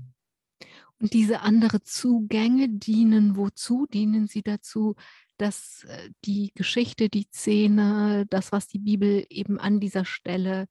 [1.01, 3.87] Und diese anderen Zugänge dienen wozu?
[3.87, 4.97] Dienen sie dazu,
[5.39, 10.67] dass äh, die Geschichte, die Szene, das, was die Bibel eben an dieser Stelle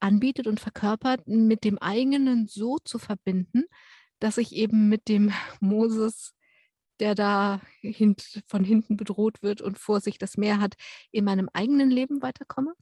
[0.00, 3.64] anbietet und verkörpert, mit dem eigenen so zu verbinden,
[4.20, 6.34] dass ich eben mit dem Moses
[7.00, 10.74] der da hint, von hinten bedroht wird und vor sich das Meer hat,
[11.12, 12.74] in meinem eigenen Leben weiterkomme?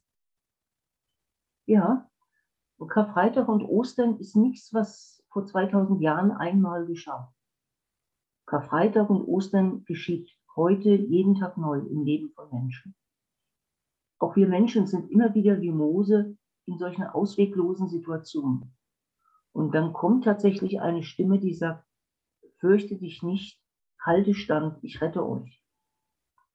[1.65, 2.09] Ja,
[2.89, 7.33] Karfreitag und Ostern ist nichts, was vor 2000 Jahren einmal geschah.
[8.45, 12.95] Karfreitag und Ostern geschieht heute jeden Tag neu im Leben von Menschen.
[14.19, 16.35] Auch wir Menschen sind immer wieder wie Mose
[16.65, 18.75] in solchen ausweglosen Situationen.
[19.53, 21.85] Und dann kommt tatsächlich eine Stimme, die sagt,
[22.57, 23.61] fürchte dich nicht,
[24.03, 25.63] halte stand, ich rette euch.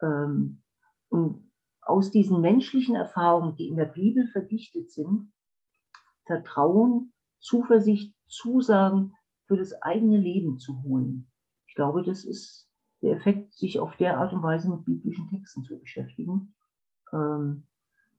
[0.03, 0.63] Ähm,
[1.09, 1.51] und
[1.81, 5.33] aus diesen menschlichen Erfahrungen, die in der Bibel verdichtet sind,
[6.27, 9.15] Vertrauen, Zuversicht, Zusagen
[9.47, 11.31] für das eigene Leben zu holen.
[11.67, 12.69] Ich glaube, das ist
[13.03, 16.55] der Effekt, sich auf der Art und Weise mit biblischen Texten zu beschäftigen,
[17.13, 17.67] ähm,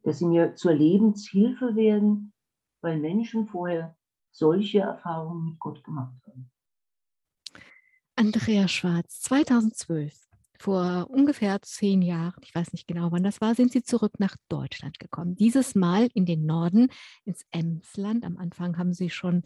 [0.03, 2.33] dass sie mir zur Lebenshilfe werden,
[2.81, 3.95] weil Menschen vorher
[4.31, 6.51] solche Erfahrungen mit Gott gemacht haben.
[8.15, 10.13] Andrea Schwarz, 2012,
[10.59, 14.35] vor ungefähr zehn Jahren, ich weiß nicht genau wann das war, sind Sie zurück nach
[14.49, 15.35] Deutschland gekommen.
[15.35, 16.89] Dieses Mal in den Norden,
[17.25, 18.23] ins Emsland.
[18.23, 19.43] Am Anfang haben Sie schon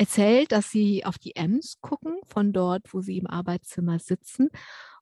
[0.00, 4.48] erzählt, dass Sie auf die Ems gucken, von dort, wo Sie im Arbeitszimmer sitzen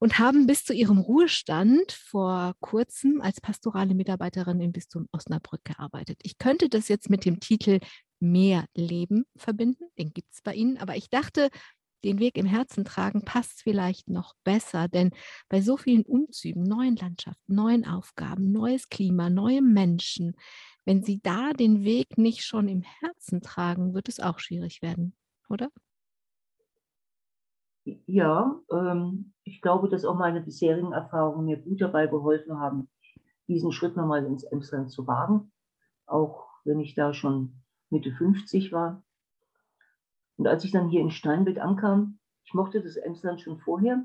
[0.01, 6.18] und haben bis zu Ihrem Ruhestand vor kurzem als pastorale Mitarbeiterin im Bistum Osnabrück gearbeitet.
[6.24, 7.78] Ich könnte das jetzt mit dem Titel
[8.18, 11.51] Mehr Leben verbinden, den gibt es bei Ihnen, aber ich dachte,
[12.05, 15.11] den Weg im Herzen tragen, passt vielleicht noch besser, denn
[15.49, 20.34] bei so vielen Umzügen, neuen Landschaften, neuen Aufgaben, neues Klima, neue Menschen,
[20.84, 25.14] wenn Sie da den Weg nicht schon im Herzen tragen, wird es auch schwierig werden,
[25.51, 25.68] oder?
[28.07, 32.88] Ja, ähm, ich glaube, dass auch meine bisherigen Erfahrungen mir gut dabei geholfen haben,
[33.49, 35.53] diesen Schritt nochmal ins Emsland zu wagen,
[36.07, 39.03] auch wenn ich da schon Mitte 50 war.
[40.39, 44.05] Und als ich dann hier in Steinbild ankam, ich mochte das Emsland schon vorher,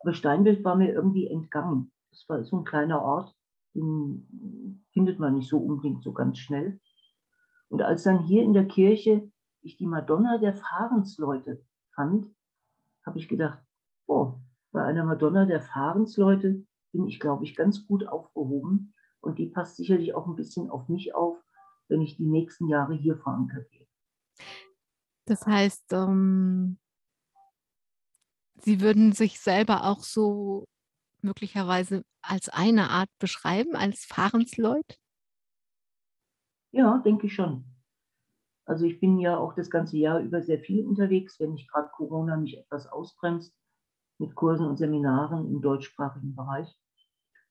[0.00, 1.92] aber Steinbild war mir irgendwie entgangen.
[2.10, 3.34] Das war so ein kleiner Ort,
[3.74, 6.80] den findet man nicht so unbedingt so ganz schnell.
[7.68, 9.30] Und als dann hier in der Kirche
[9.64, 11.64] ich die Madonna der Fahrensleute
[11.94, 12.30] fand,
[13.04, 13.58] habe ich gedacht,
[14.06, 14.34] oh,
[14.72, 18.94] bei einer Madonna der Fahrensleute bin ich, glaube ich, ganz gut aufgehoben.
[19.20, 21.38] Und die passt sicherlich auch ein bisschen auf mich auf,
[21.88, 23.86] wenn ich die nächsten Jahre hier verankert werde.
[25.26, 26.78] Das heißt, ähm,
[28.64, 30.64] Sie würden sich selber auch so
[31.20, 34.98] möglicherweise als eine Art beschreiben, als Fahrensleut?
[36.72, 37.64] Ja, denke ich schon.
[38.64, 41.90] Also ich bin ja auch das ganze Jahr über sehr viel unterwegs, wenn nicht gerade
[41.90, 43.54] Corona mich etwas ausbremst
[44.18, 46.74] mit Kursen und Seminaren im deutschsprachigen Bereich.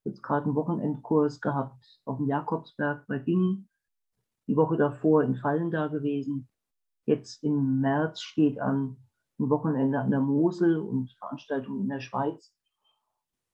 [0.05, 3.69] Jetzt gerade einen Wochenendkurs gehabt auf dem Jakobsberg bei Bingen,
[4.47, 6.49] die Woche davor in Fallen da gewesen.
[7.05, 8.97] Jetzt im März steht an
[9.39, 12.53] ein Wochenende an der Mosel und Veranstaltungen in der Schweiz.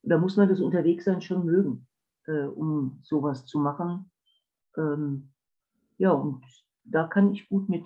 [0.04, 1.88] Da muss man das Unterwegssein schon mögen,
[2.28, 4.12] äh, um sowas zu machen.
[4.78, 5.34] Ähm,
[5.98, 6.44] ja, und
[6.84, 7.86] da kann ich gut mit.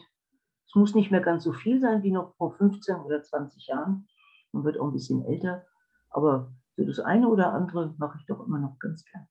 [0.68, 4.08] Es muss nicht mehr ganz so viel sein wie noch vor 15 oder 20 Jahren.
[4.52, 5.66] Man wird auch ein bisschen älter.
[6.10, 9.28] Aber so das eine oder andere mache ich doch immer noch ganz gerne.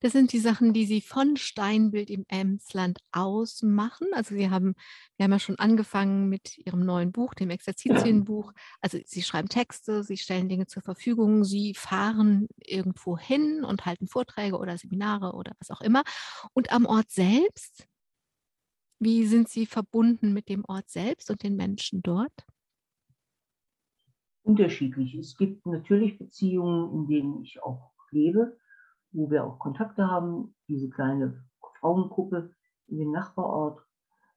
[0.00, 4.08] Das sind die Sachen, die Sie von Steinbild im Emsland ausmachen.
[4.12, 4.74] Also Sie haben,
[5.16, 8.52] wir haben ja schon angefangen mit Ihrem neuen Buch, dem Exerzitienbuch.
[8.80, 14.08] Also Sie schreiben Texte, Sie stellen Dinge zur Verfügung, Sie fahren irgendwo hin und halten
[14.08, 16.02] Vorträge oder Seminare oder was auch immer.
[16.52, 17.86] Und am Ort selbst,
[19.00, 22.32] wie sind Sie verbunden mit dem Ort selbst und den Menschen dort?
[24.42, 25.14] Unterschiedlich.
[25.14, 28.56] Es gibt natürlich Beziehungen, in denen ich auch lebe
[29.12, 31.42] wo wir auch Kontakte haben, diese kleine
[31.80, 32.50] Frauengruppe
[32.88, 33.80] in dem Nachbarort.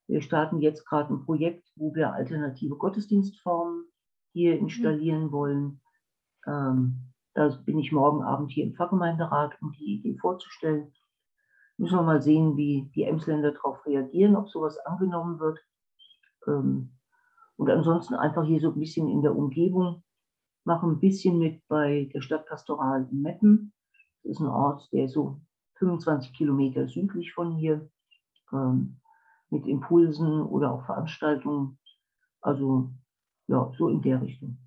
[0.07, 3.85] Wir starten jetzt gerade ein Projekt, wo wir alternative Gottesdienstformen
[4.33, 4.61] hier mhm.
[4.63, 5.81] installieren wollen.
[6.45, 10.93] Ähm, da bin ich morgen Abend hier im Pfarrgemeinderat, um die Idee vorzustellen.
[11.77, 15.59] Müssen wir mal sehen, wie die Emsländer darauf reagieren, ob sowas angenommen wird.
[16.47, 16.91] Ähm,
[17.55, 20.03] und ansonsten einfach hier so ein bisschen in der Umgebung,
[20.63, 23.73] mache ein bisschen mit bei der Stadtpastoral in Meppen
[24.23, 25.41] das ist ein Ort, der so
[25.75, 27.89] 25 Kilometer südlich von hier
[28.51, 28.99] ähm,
[29.49, 31.79] mit Impulsen oder auch Veranstaltungen.
[32.41, 32.91] Also
[33.47, 34.57] ja, so in der Richtung.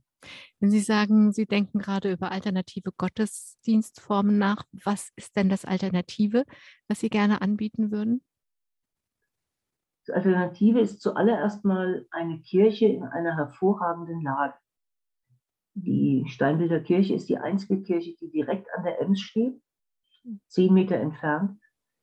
[0.61, 6.45] Wenn Sie sagen, Sie denken gerade über alternative Gottesdienstformen nach, was ist denn das Alternative,
[6.89, 8.23] was Sie gerne anbieten würden?
[10.07, 14.55] Das Alternative ist zuallererst mal eine Kirche in einer hervorragenden Lage.
[15.75, 19.61] Die Steinbilder Kirche ist die einzige Kirche, die direkt an der Ems steht,
[20.47, 21.61] zehn Meter entfernt.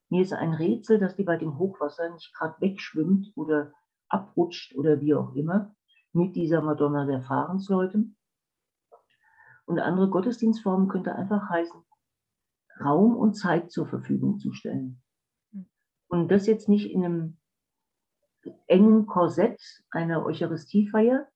[0.10, 3.72] Mir ist ein Rätsel, dass die bei dem Hochwasser nicht gerade wegschwimmt oder
[4.10, 5.74] abrutscht oder wie auch immer
[6.12, 8.06] mit dieser Madonna der Fahrensleute.
[9.66, 11.82] Und andere Gottesdienstformen könnte einfach heißen,
[12.84, 15.02] Raum und Zeit zur Verfügung zu stellen.
[16.10, 17.38] Und das jetzt nicht in einem
[18.68, 19.62] engen Korsett
[19.92, 21.31] einer Eucharistiefeier,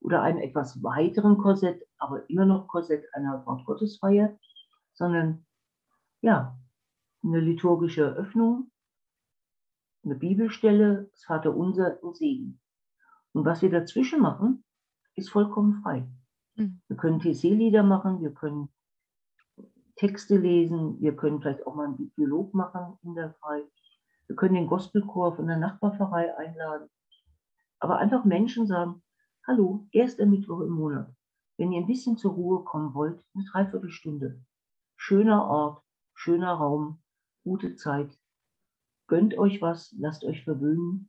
[0.00, 4.38] oder einem etwas weiteren Korsett, aber immer noch Korsett einer Wortgottesfeier,
[4.94, 5.46] sondern
[6.20, 6.58] ja,
[7.22, 8.70] eine liturgische Eröffnung,
[10.04, 12.60] eine Bibelstelle, das Vaterunser und Segen.
[13.32, 14.64] Und was wir dazwischen machen,
[15.14, 16.08] ist vollkommen frei.
[16.56, 16.80] Mhm.
[16.88, 18.68] Wir können TC-Lieder machen, wir können
[19.96, 23.64] Texte lesen, wir können vielleicht auch mal einen Bibliolog machen in der Frei.
[24.28, 26.88] Wir können den Gospelchor von der Nachbarpfarrei einladen.
[27.80, 29.02] Aber einfach Menschen sagen,
[29.50, 31.10] Hallo, erster Mittwoch im Monat.
[31.56, 34.44] Wenn ihr ein bisschen zur Ruhe kommen wollt, eine Dreiviertelstunde.
[34.94, 35.82] Schöner Ort,
[36.12, 36.98] schöner Raum,
[37.44, 38.10] gute Zeit.
[39.06, 41.08] Gönnt euch was, lasst euch verwöhnen.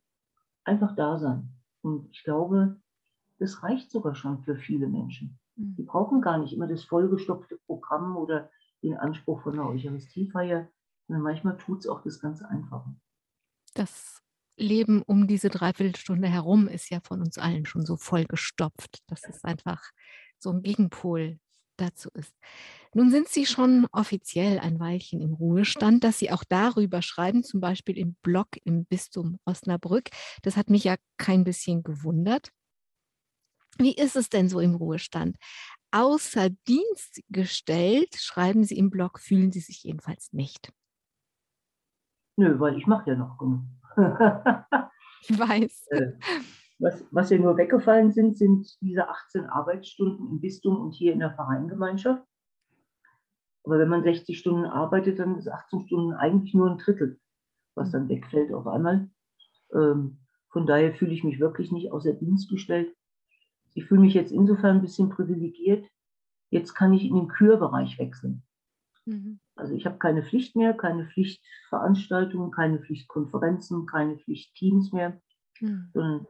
[0.64, 1.50] Einfach da sein.
[1.82, 2.80] Und ich glaube,
[3.40, 5.38] das reicht sogar schon für viele Menschen.
[5.58, 5.76] Mhm.
[5.76, 8.50] Die brauchen gar nicht immer das vollgestopfte Programm oder
[8.82, 10.70] den Anspruch von einer Eucharistiefeier,
[11.08, 12.96] sondern manchmal tut es auch das ganz Einfache.
[13.74, 14.24] Das
[14.60, 19.44] Leben um diese Dreiviertelstunde herum ist ja von uns allen schon so vollgestopft, dass es
[19.44, 19.82] einfach
[20.38, 21.40] so ein Gegenpol
[21.78, 22.34] dazu ist.
[22.94, 27.62] Nun sind Sie schon offiziell ein Weilchen im Ruhestand, dass Sie auch darüber schreiben, zum
[27.62, 30.10] Beispiel im Blog im Bistum Osnabrück.
[30.42, 32.50] Das hat mich ja kein bisschen gewundert.
[33.78, 35.38] Wie ist es denn so im Ruhestand?
[35.92, 40.72] Außer Dienst gestellt, schreiben Sie im Blog, fühlen Sie sich jedenfalls nicht.
[42.38, 43.62] Nö, weil ich mache ja noch genug.
[45.22, 45.88] ich weiß.
[45.92, 46.12] Äh,
[46.80, 51.20] Was, was ja nur weggefallen sind, sind diese 18 Arbeitsstunden im Bistum und hier in
[51.20, 52.24] der Vereingemeinschaft.
[53.66, 57.20] Aber wenn man 60 Stunden arbeitet, dann ist 18 Stunden eigentlich nur ein Drittel,
[57.76, 59.10] was dann wegfällt auf einmal.
[59.74, 60.20] Ähm,
[60.50, 62.96] von daher fühle ich mich wirklich nicht außer Dienst gestellt.
[63.76, 65.86] Ich fühle mich jetzt insofern ein bisschen privilegiert.
[66.50, 68.44] Jetzt kann ich in den Kürbereich wechseln.
[69.06, 69.40] Mhm.
[69.60, 75.22] Also ich habe keine Pflicht mehr, keine Pflichtveranstaltungen, keine Pflichtkonferenzen, keine Pflichtteams mehr,
[75.60, 75.90] mhm.
[75.94, 76.28] sondern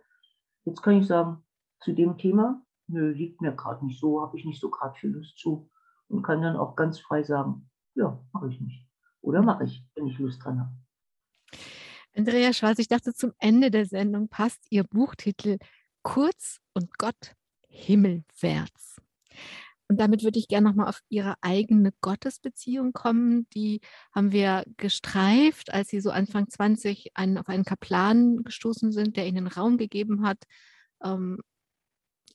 [0.65, 1.43] jetzt kann ich sagen,
[1.81, 5.11] zu dem Thema, nö, liegt mir gerade nicht so, habe ich nicht so gerade viel
[5.11, 5.69] Lust zu
[6.07, 8.87] und kann dann auch ganz frei sagen, ja, mache ich nicht.
[9.21, 10.71] Oder mache ich, wenn ich Lust dran habe.
[12.15, 15.57] Andrea Schwarz, ich dachte, zum Ende der Sendung passt Ihr Buchtitel
[16.01, 17.35] Kurz und Gott
[17.67, 19.01] himmelwärts.
[19.89, 23.47] Und damit würde ich gerne nochmal auf Ihre eigene Gottesbeziehung kommen.
[23.55, 23.81] Die
[24.13, 29.25] haben wir gestreift, als Sie so Anfang 20 einen, auf einen Kaplan gestoßen sind, der
[29.25, 30.37] Ihnen Raum gegeben hat,
[31.03, 31.39] ähm,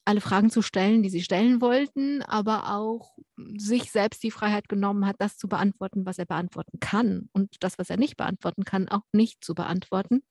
[0.03, 3.17] alle Fragen zu stellen, die Sie stellen wollten, aber auch
[3.57, 7.79] sich selbst die Freiheit genommen hat, das zu beantworten, was er beantworten kann und das,
[7.79, 10.23] was er nicht beantworten kann, auch nicht zu beantworten.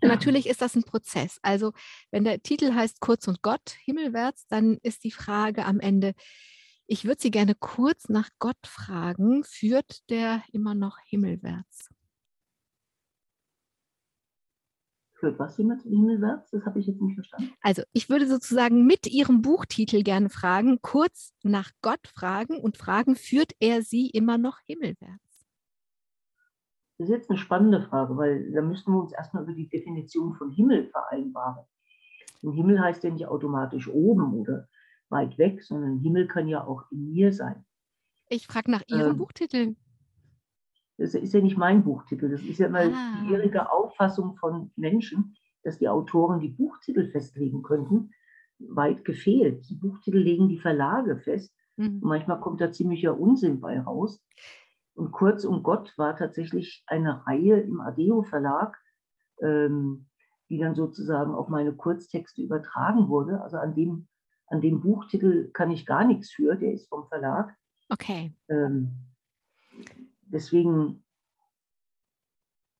[0.00, 1.38] Und natürlich ist das ein Prozess.
[1.42, 1.72] Also
[2.10, 6.14] wenn der Titel heißt Kurz und Gott, Himmelwärts, dann ist die Frage am Ende,
[6.86, 11.88] ich würde Sie gerne kurz nach Gott fragen, führt der immer noch himmelwärts?
[15.12, 16.50] Führt was jemand himmelwärts?
[16.50, 17.52] Das habe ich jetzt nicht verstanden.
[17.60, 23.14] Also ich würde sozusagen mit Ihrem Buchtitel gerne fragen, kurz nach Gott fragen und fragen,
[23.14, 25.29] führt er Sie immer noch himmelwärts?
[27.00, 30.34] Das ist jetzt eine spannende Frage, weil da müssten wir uns erstmal über die Definition
[30.34, 31.64] von Himmel vereinbaren.
[32.42, 34.68] Und Himmel heißt ja nicht automatisch oben oder
[35.08, 37.64] weit weg, sondern Himmel kann ja auch in mir sein.
[38.28, 39.76] Ich frage nach Ihrem ähm, Buchtitel.
[40.98, 42.28] Das ist ja nicht mein Buchtitel.
[42.28, 43.24] Das ist ja immer ah.
[43.24, 48.10] die irrige Auffassung von Menschen, dass die Autoren die Buchtitel festlegen könnten.
[48.58, 49.66] Weit gefehlt.
[49.70, 51.50] Die Buchtitel legen die Verlage fest.
[51.76, 52.00] Mhm.
[52.02, 54.22] Manchmal kommt da ziemlicher Unsinn bei raus.
[54.94, 58.76] Und Kurz um Gott war tatsächlich eine Reihe im Adeo Verlag,
[59.40, 60.06] ähm,
[60.48, 63.40] die dann sozusagen auf meine Kurztexte übertragen wurde.
[63.40, 64.08] Also an dem,
[64.48, 67.56] an dem Buchtitel kann ich gar nichts für, der ist vom Verlag.
[67.88, 68.34] Okay.
[68.48, 68.90] Ähm,
[70.22, 71.04] deswegen,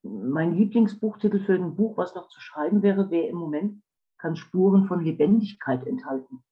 [0.03, 3.83] mein Lieblingsbuchtitel für ein Buch, was noch zu schreiben wäre, wäre im Moment,
[4.19, 6.43] kann Spuren von Lebendigkeit enthalten.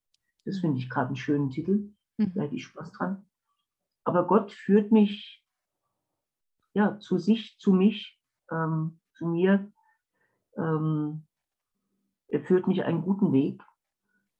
[0.44, 1.92] Das finde ich gerade einen schönen Titel.
[2.16, 2.32] Mhm.
[2.34, 3.26] Da hätte ich Spaß dran.
[4.04, 5.44] Aber Gott führt mich
[6.74, 9.70] ja, zu sich, zu mich, ähm, zu mir.
[10.56, 11.24] Ähm,
[12.28, 13.62] er führt mich einen guten Weg.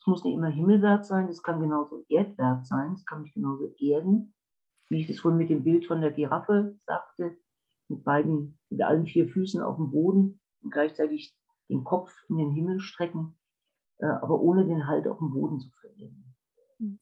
[0.01, 3.75] Es muss nicht immer himmelwärts sein, es kann genauso erdwärts sein, es kann mich genauso
[3.79, 4.35] erden,
[4.89, 7.37] wie ich das vorhin mit dem Bild von der Giraffe sagte,
[7.89, 11.35] mit beiden, mit allen vier Füßen auf dem Boden und gleichzeitig
[11.69, 13.37] den Kopf in den Himmel strecken,
[13.99, 16.28] äh, aber ohne den Halt auf dem Boden zu verlieren.
[16.79, 16.99] Hm.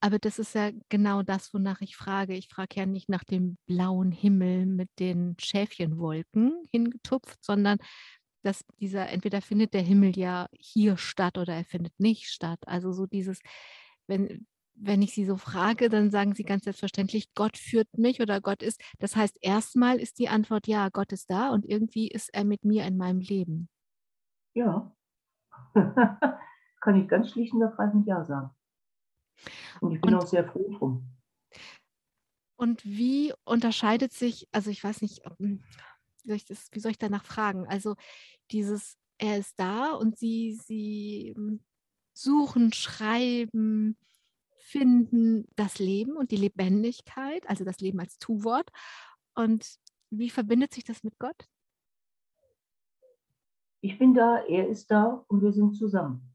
[0.00, 2.34] Aber das ist ja genau das, wonach ich frage.
[2.34, 7.78] Ich frage ja nicht nach dem blauen Himmel mit den Schäfchenwolken hingetupft, sondern
[8.42, 12.58] dass dieser, entweder findet der Himmel ja hier statt oder er findet nicht statt.
[12.66, 13.38] Also so dieses,
[14.08, 18.40] wenn, wenn ich Sie so frage, dann sagen Sie ganz selbstverständlich, Gott führt mich oder
[18.40, 18.82] Gott ist.
[18.98, 22.64] Das heißt, erstmal ist die Antwort ja, Gott ist da und irgendwie ist er mit
[22.64, 23.68] mir in meinem Leben.
[24.54, 24.92] Ja,
[25.74, 28.50] kann ich ganz schlicht und ergreifend Ja sagen.
[29.80, 31.08] Und ich bin und, auch sehr froh drum.
[32.56, 35.62] Und wie unterscheidet sich, also ich weiß nicht, hm,
[36.22, 37.66] wie soll ich, das, wie soll ich danach fragen?
[37.66, 37.96] Also
[38.50, 41.60] dieses, er ist da und sie, sie hm,
[42.12, 43.96] suchen, schreiben,
[44.58, 48.70] finden das Leben und die Lebendigkeit, also das Leben als Tu-Wort.
[49.34, 49.78] Und
[50.10, 51.48] wie verbindet sich das mit Gott?
[53.80, 56.31] Ich bin da, er ist da und wir sind zusammen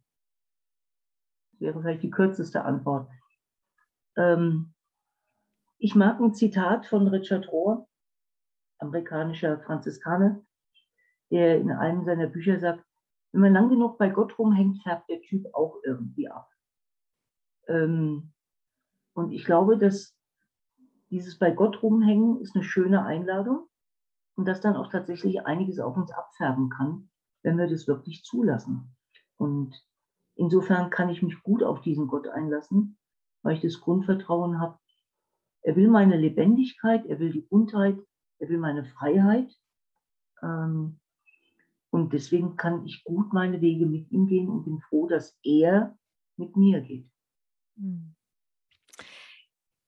[1.60, 3.10] wäre vielleicht die kürzeste Antwort.
[4.16, 4.74] Ähm,
[5.80, 7.88] ich mag ein Zitat von Richard Rohr,
[8.80, 10.41] amerikanischer Franziskaner,
[11.30, 12.84] der in einem seiner Bücher sagt,
[13.32, 16.49] wenn man lang genug bei Gott rumhängt, färbt der Typ auch irgendwie ab.
[17.68, 18.34] Ähm,
[19.14, 20.16] und ich glaube, dass
[21.10, 23.68] dieses bei Gott rumhängen ist eine schöne Einladung
[24.36, 27.10] und dass dann auch tatsächlich einiges auf uns abfärben kann,
[27.43, 28.95] wenn wir das wirklich zulassen.
[29.38, 29.76] Und
[30.38, 32.97] Insofern kann ich mich gut auf diesen Gott einlassen,
[33.41, 34.77] weil ich das Grundvertrauen habe.
[35.63, 37.97] Er will meine Lebendigkeit, er will die Buntheit,
[38.38, 39.51] er will meine Freiheit.
[40.43, 40.99] Ähm,
[41.89, 45.97] und deswegen kann ich gut meine Wege mit ihm gehen und bin froh, dass er
[46.35, 47.09] mit mir geht.
[47.77, 48.13] Hm.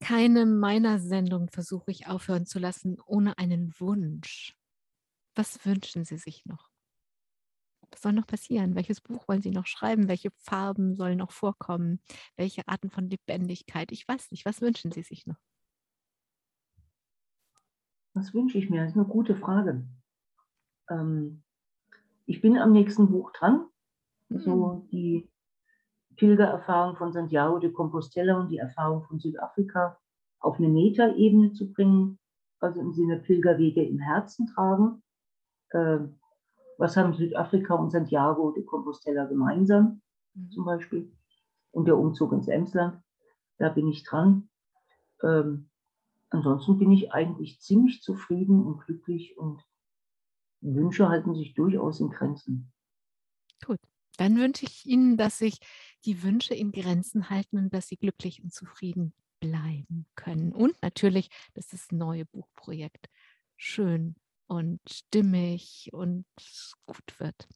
[0.01, 4.57] Keine meiner Sendungen versuche ich aufhören zu lassen ohne einen Wunsch.
[5.35, 6.68] Was wünschen Sie sich noch?
[7.91, 8.75] Was soll noch passieren?
[8.75, 10.07] Welches Buch wollen Sie noch schreiben?
[10.07, 11.99] Welche Farben sollen noch vorkommen?
[12.35, 13.91] Welche Arten von Lebendigkeit?
[13.91, 14.45] Ich weiß nicht.
[14.45, 15.37] Was wünschen Sie sich noch?
[18.13, 18.81] Was wünsche ich mir?
[18.81, 19.87] Das ist eine gute Frage.
[20.89, 21.43] Ähm,
[22.25, 23.65] ich bin am nächsten Buch dran.
[24.29, 24.39] Mhm.
[24.39, 25.29] So die
[26.15, 29.97] Pilgererfahrung von Santiago de Compostela und die Erfahrung von Südafrika
[30.39, 32.19] auf eine Metaebene zu bringen,
[32.59, 35.01] also im Sinne Pilgerwege im Herzen tragen.
[35.69, 35.99] Äh,
[36.79, 40.01] was haben Südafrika und Santiago de Compostela gemeinsam,
[40.33, 40.51] mhm.
[40.51, 41.11] zum Beispiel?
[41.71, 43.03] Und der Umzug ins Emsland,
[43.57, 44.49] da bin ich dran.
[45.21, 45.69] Ähm,
[46.29, 49.61] ansonsten bin ich eigentlich ziemlich zufrieden und glücklich und
[50.61, 52.71] Wünsche halten sich durchaus in Grenzen.
[53.65, 53.79] Gut,
[54.17, 55.59] dann wünsche ich Ihnen, dass sich
[56.05, 60.53] die Wünsche in Grenzen halten und dass Sie glücklich und zufrieden bleiben können.
[60.53, 63.09] Und natürlich, dass das neue Buchprojekt
[63.57, 64.15] schön
[64.49, 66.25] und stimmig und
[66.85, 67.47] gut wird.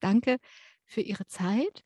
[0.00, 0.38] Danke
[0.84, 1.84] für Ihre Zeit.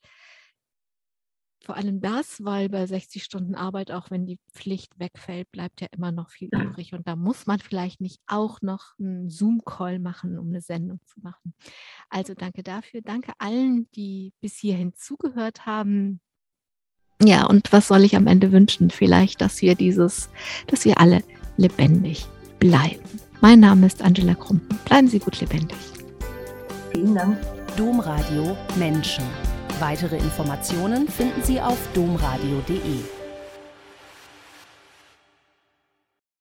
[1.62, 5.88] Vor allem das, weil bei 60 Stunden Arbeit, auch wenn die Pflicht wegfällt, bleibt ja
[5.92, 6.94] immer noch viel übrig.
[6.94, 11.20] Und da muss man vielleicht nicht auch noch einen Zoom-Call machen, um eine Sendung zu
[11.20, 11.54] machen.
[12.08, 13.02] Also danke dafür.
[13.02, 16.22] Danke allen, die bis hierhin zugehört haben.
[17.22, 18.88] Ja, und was soll ich am Ende wünschen?
[18.88, 20.30] Vielleicht, dass wir dieses,
[20.66, 21.22] dass wir alle
[21.58, 22.26] lebendig
[22.58, 23.20] bleiben.
[23.42, 24.78] Mein Name ist Angela Krumpen.
[24.84, 25.78] Bleiben Sie gut lebendig.
[26.92, 27.38] Vielen Dank.
[27.76, 29.24] Domradio Menschen.
[29.78, 33.19] Weitere Informationen finden Sie auf domradio.de.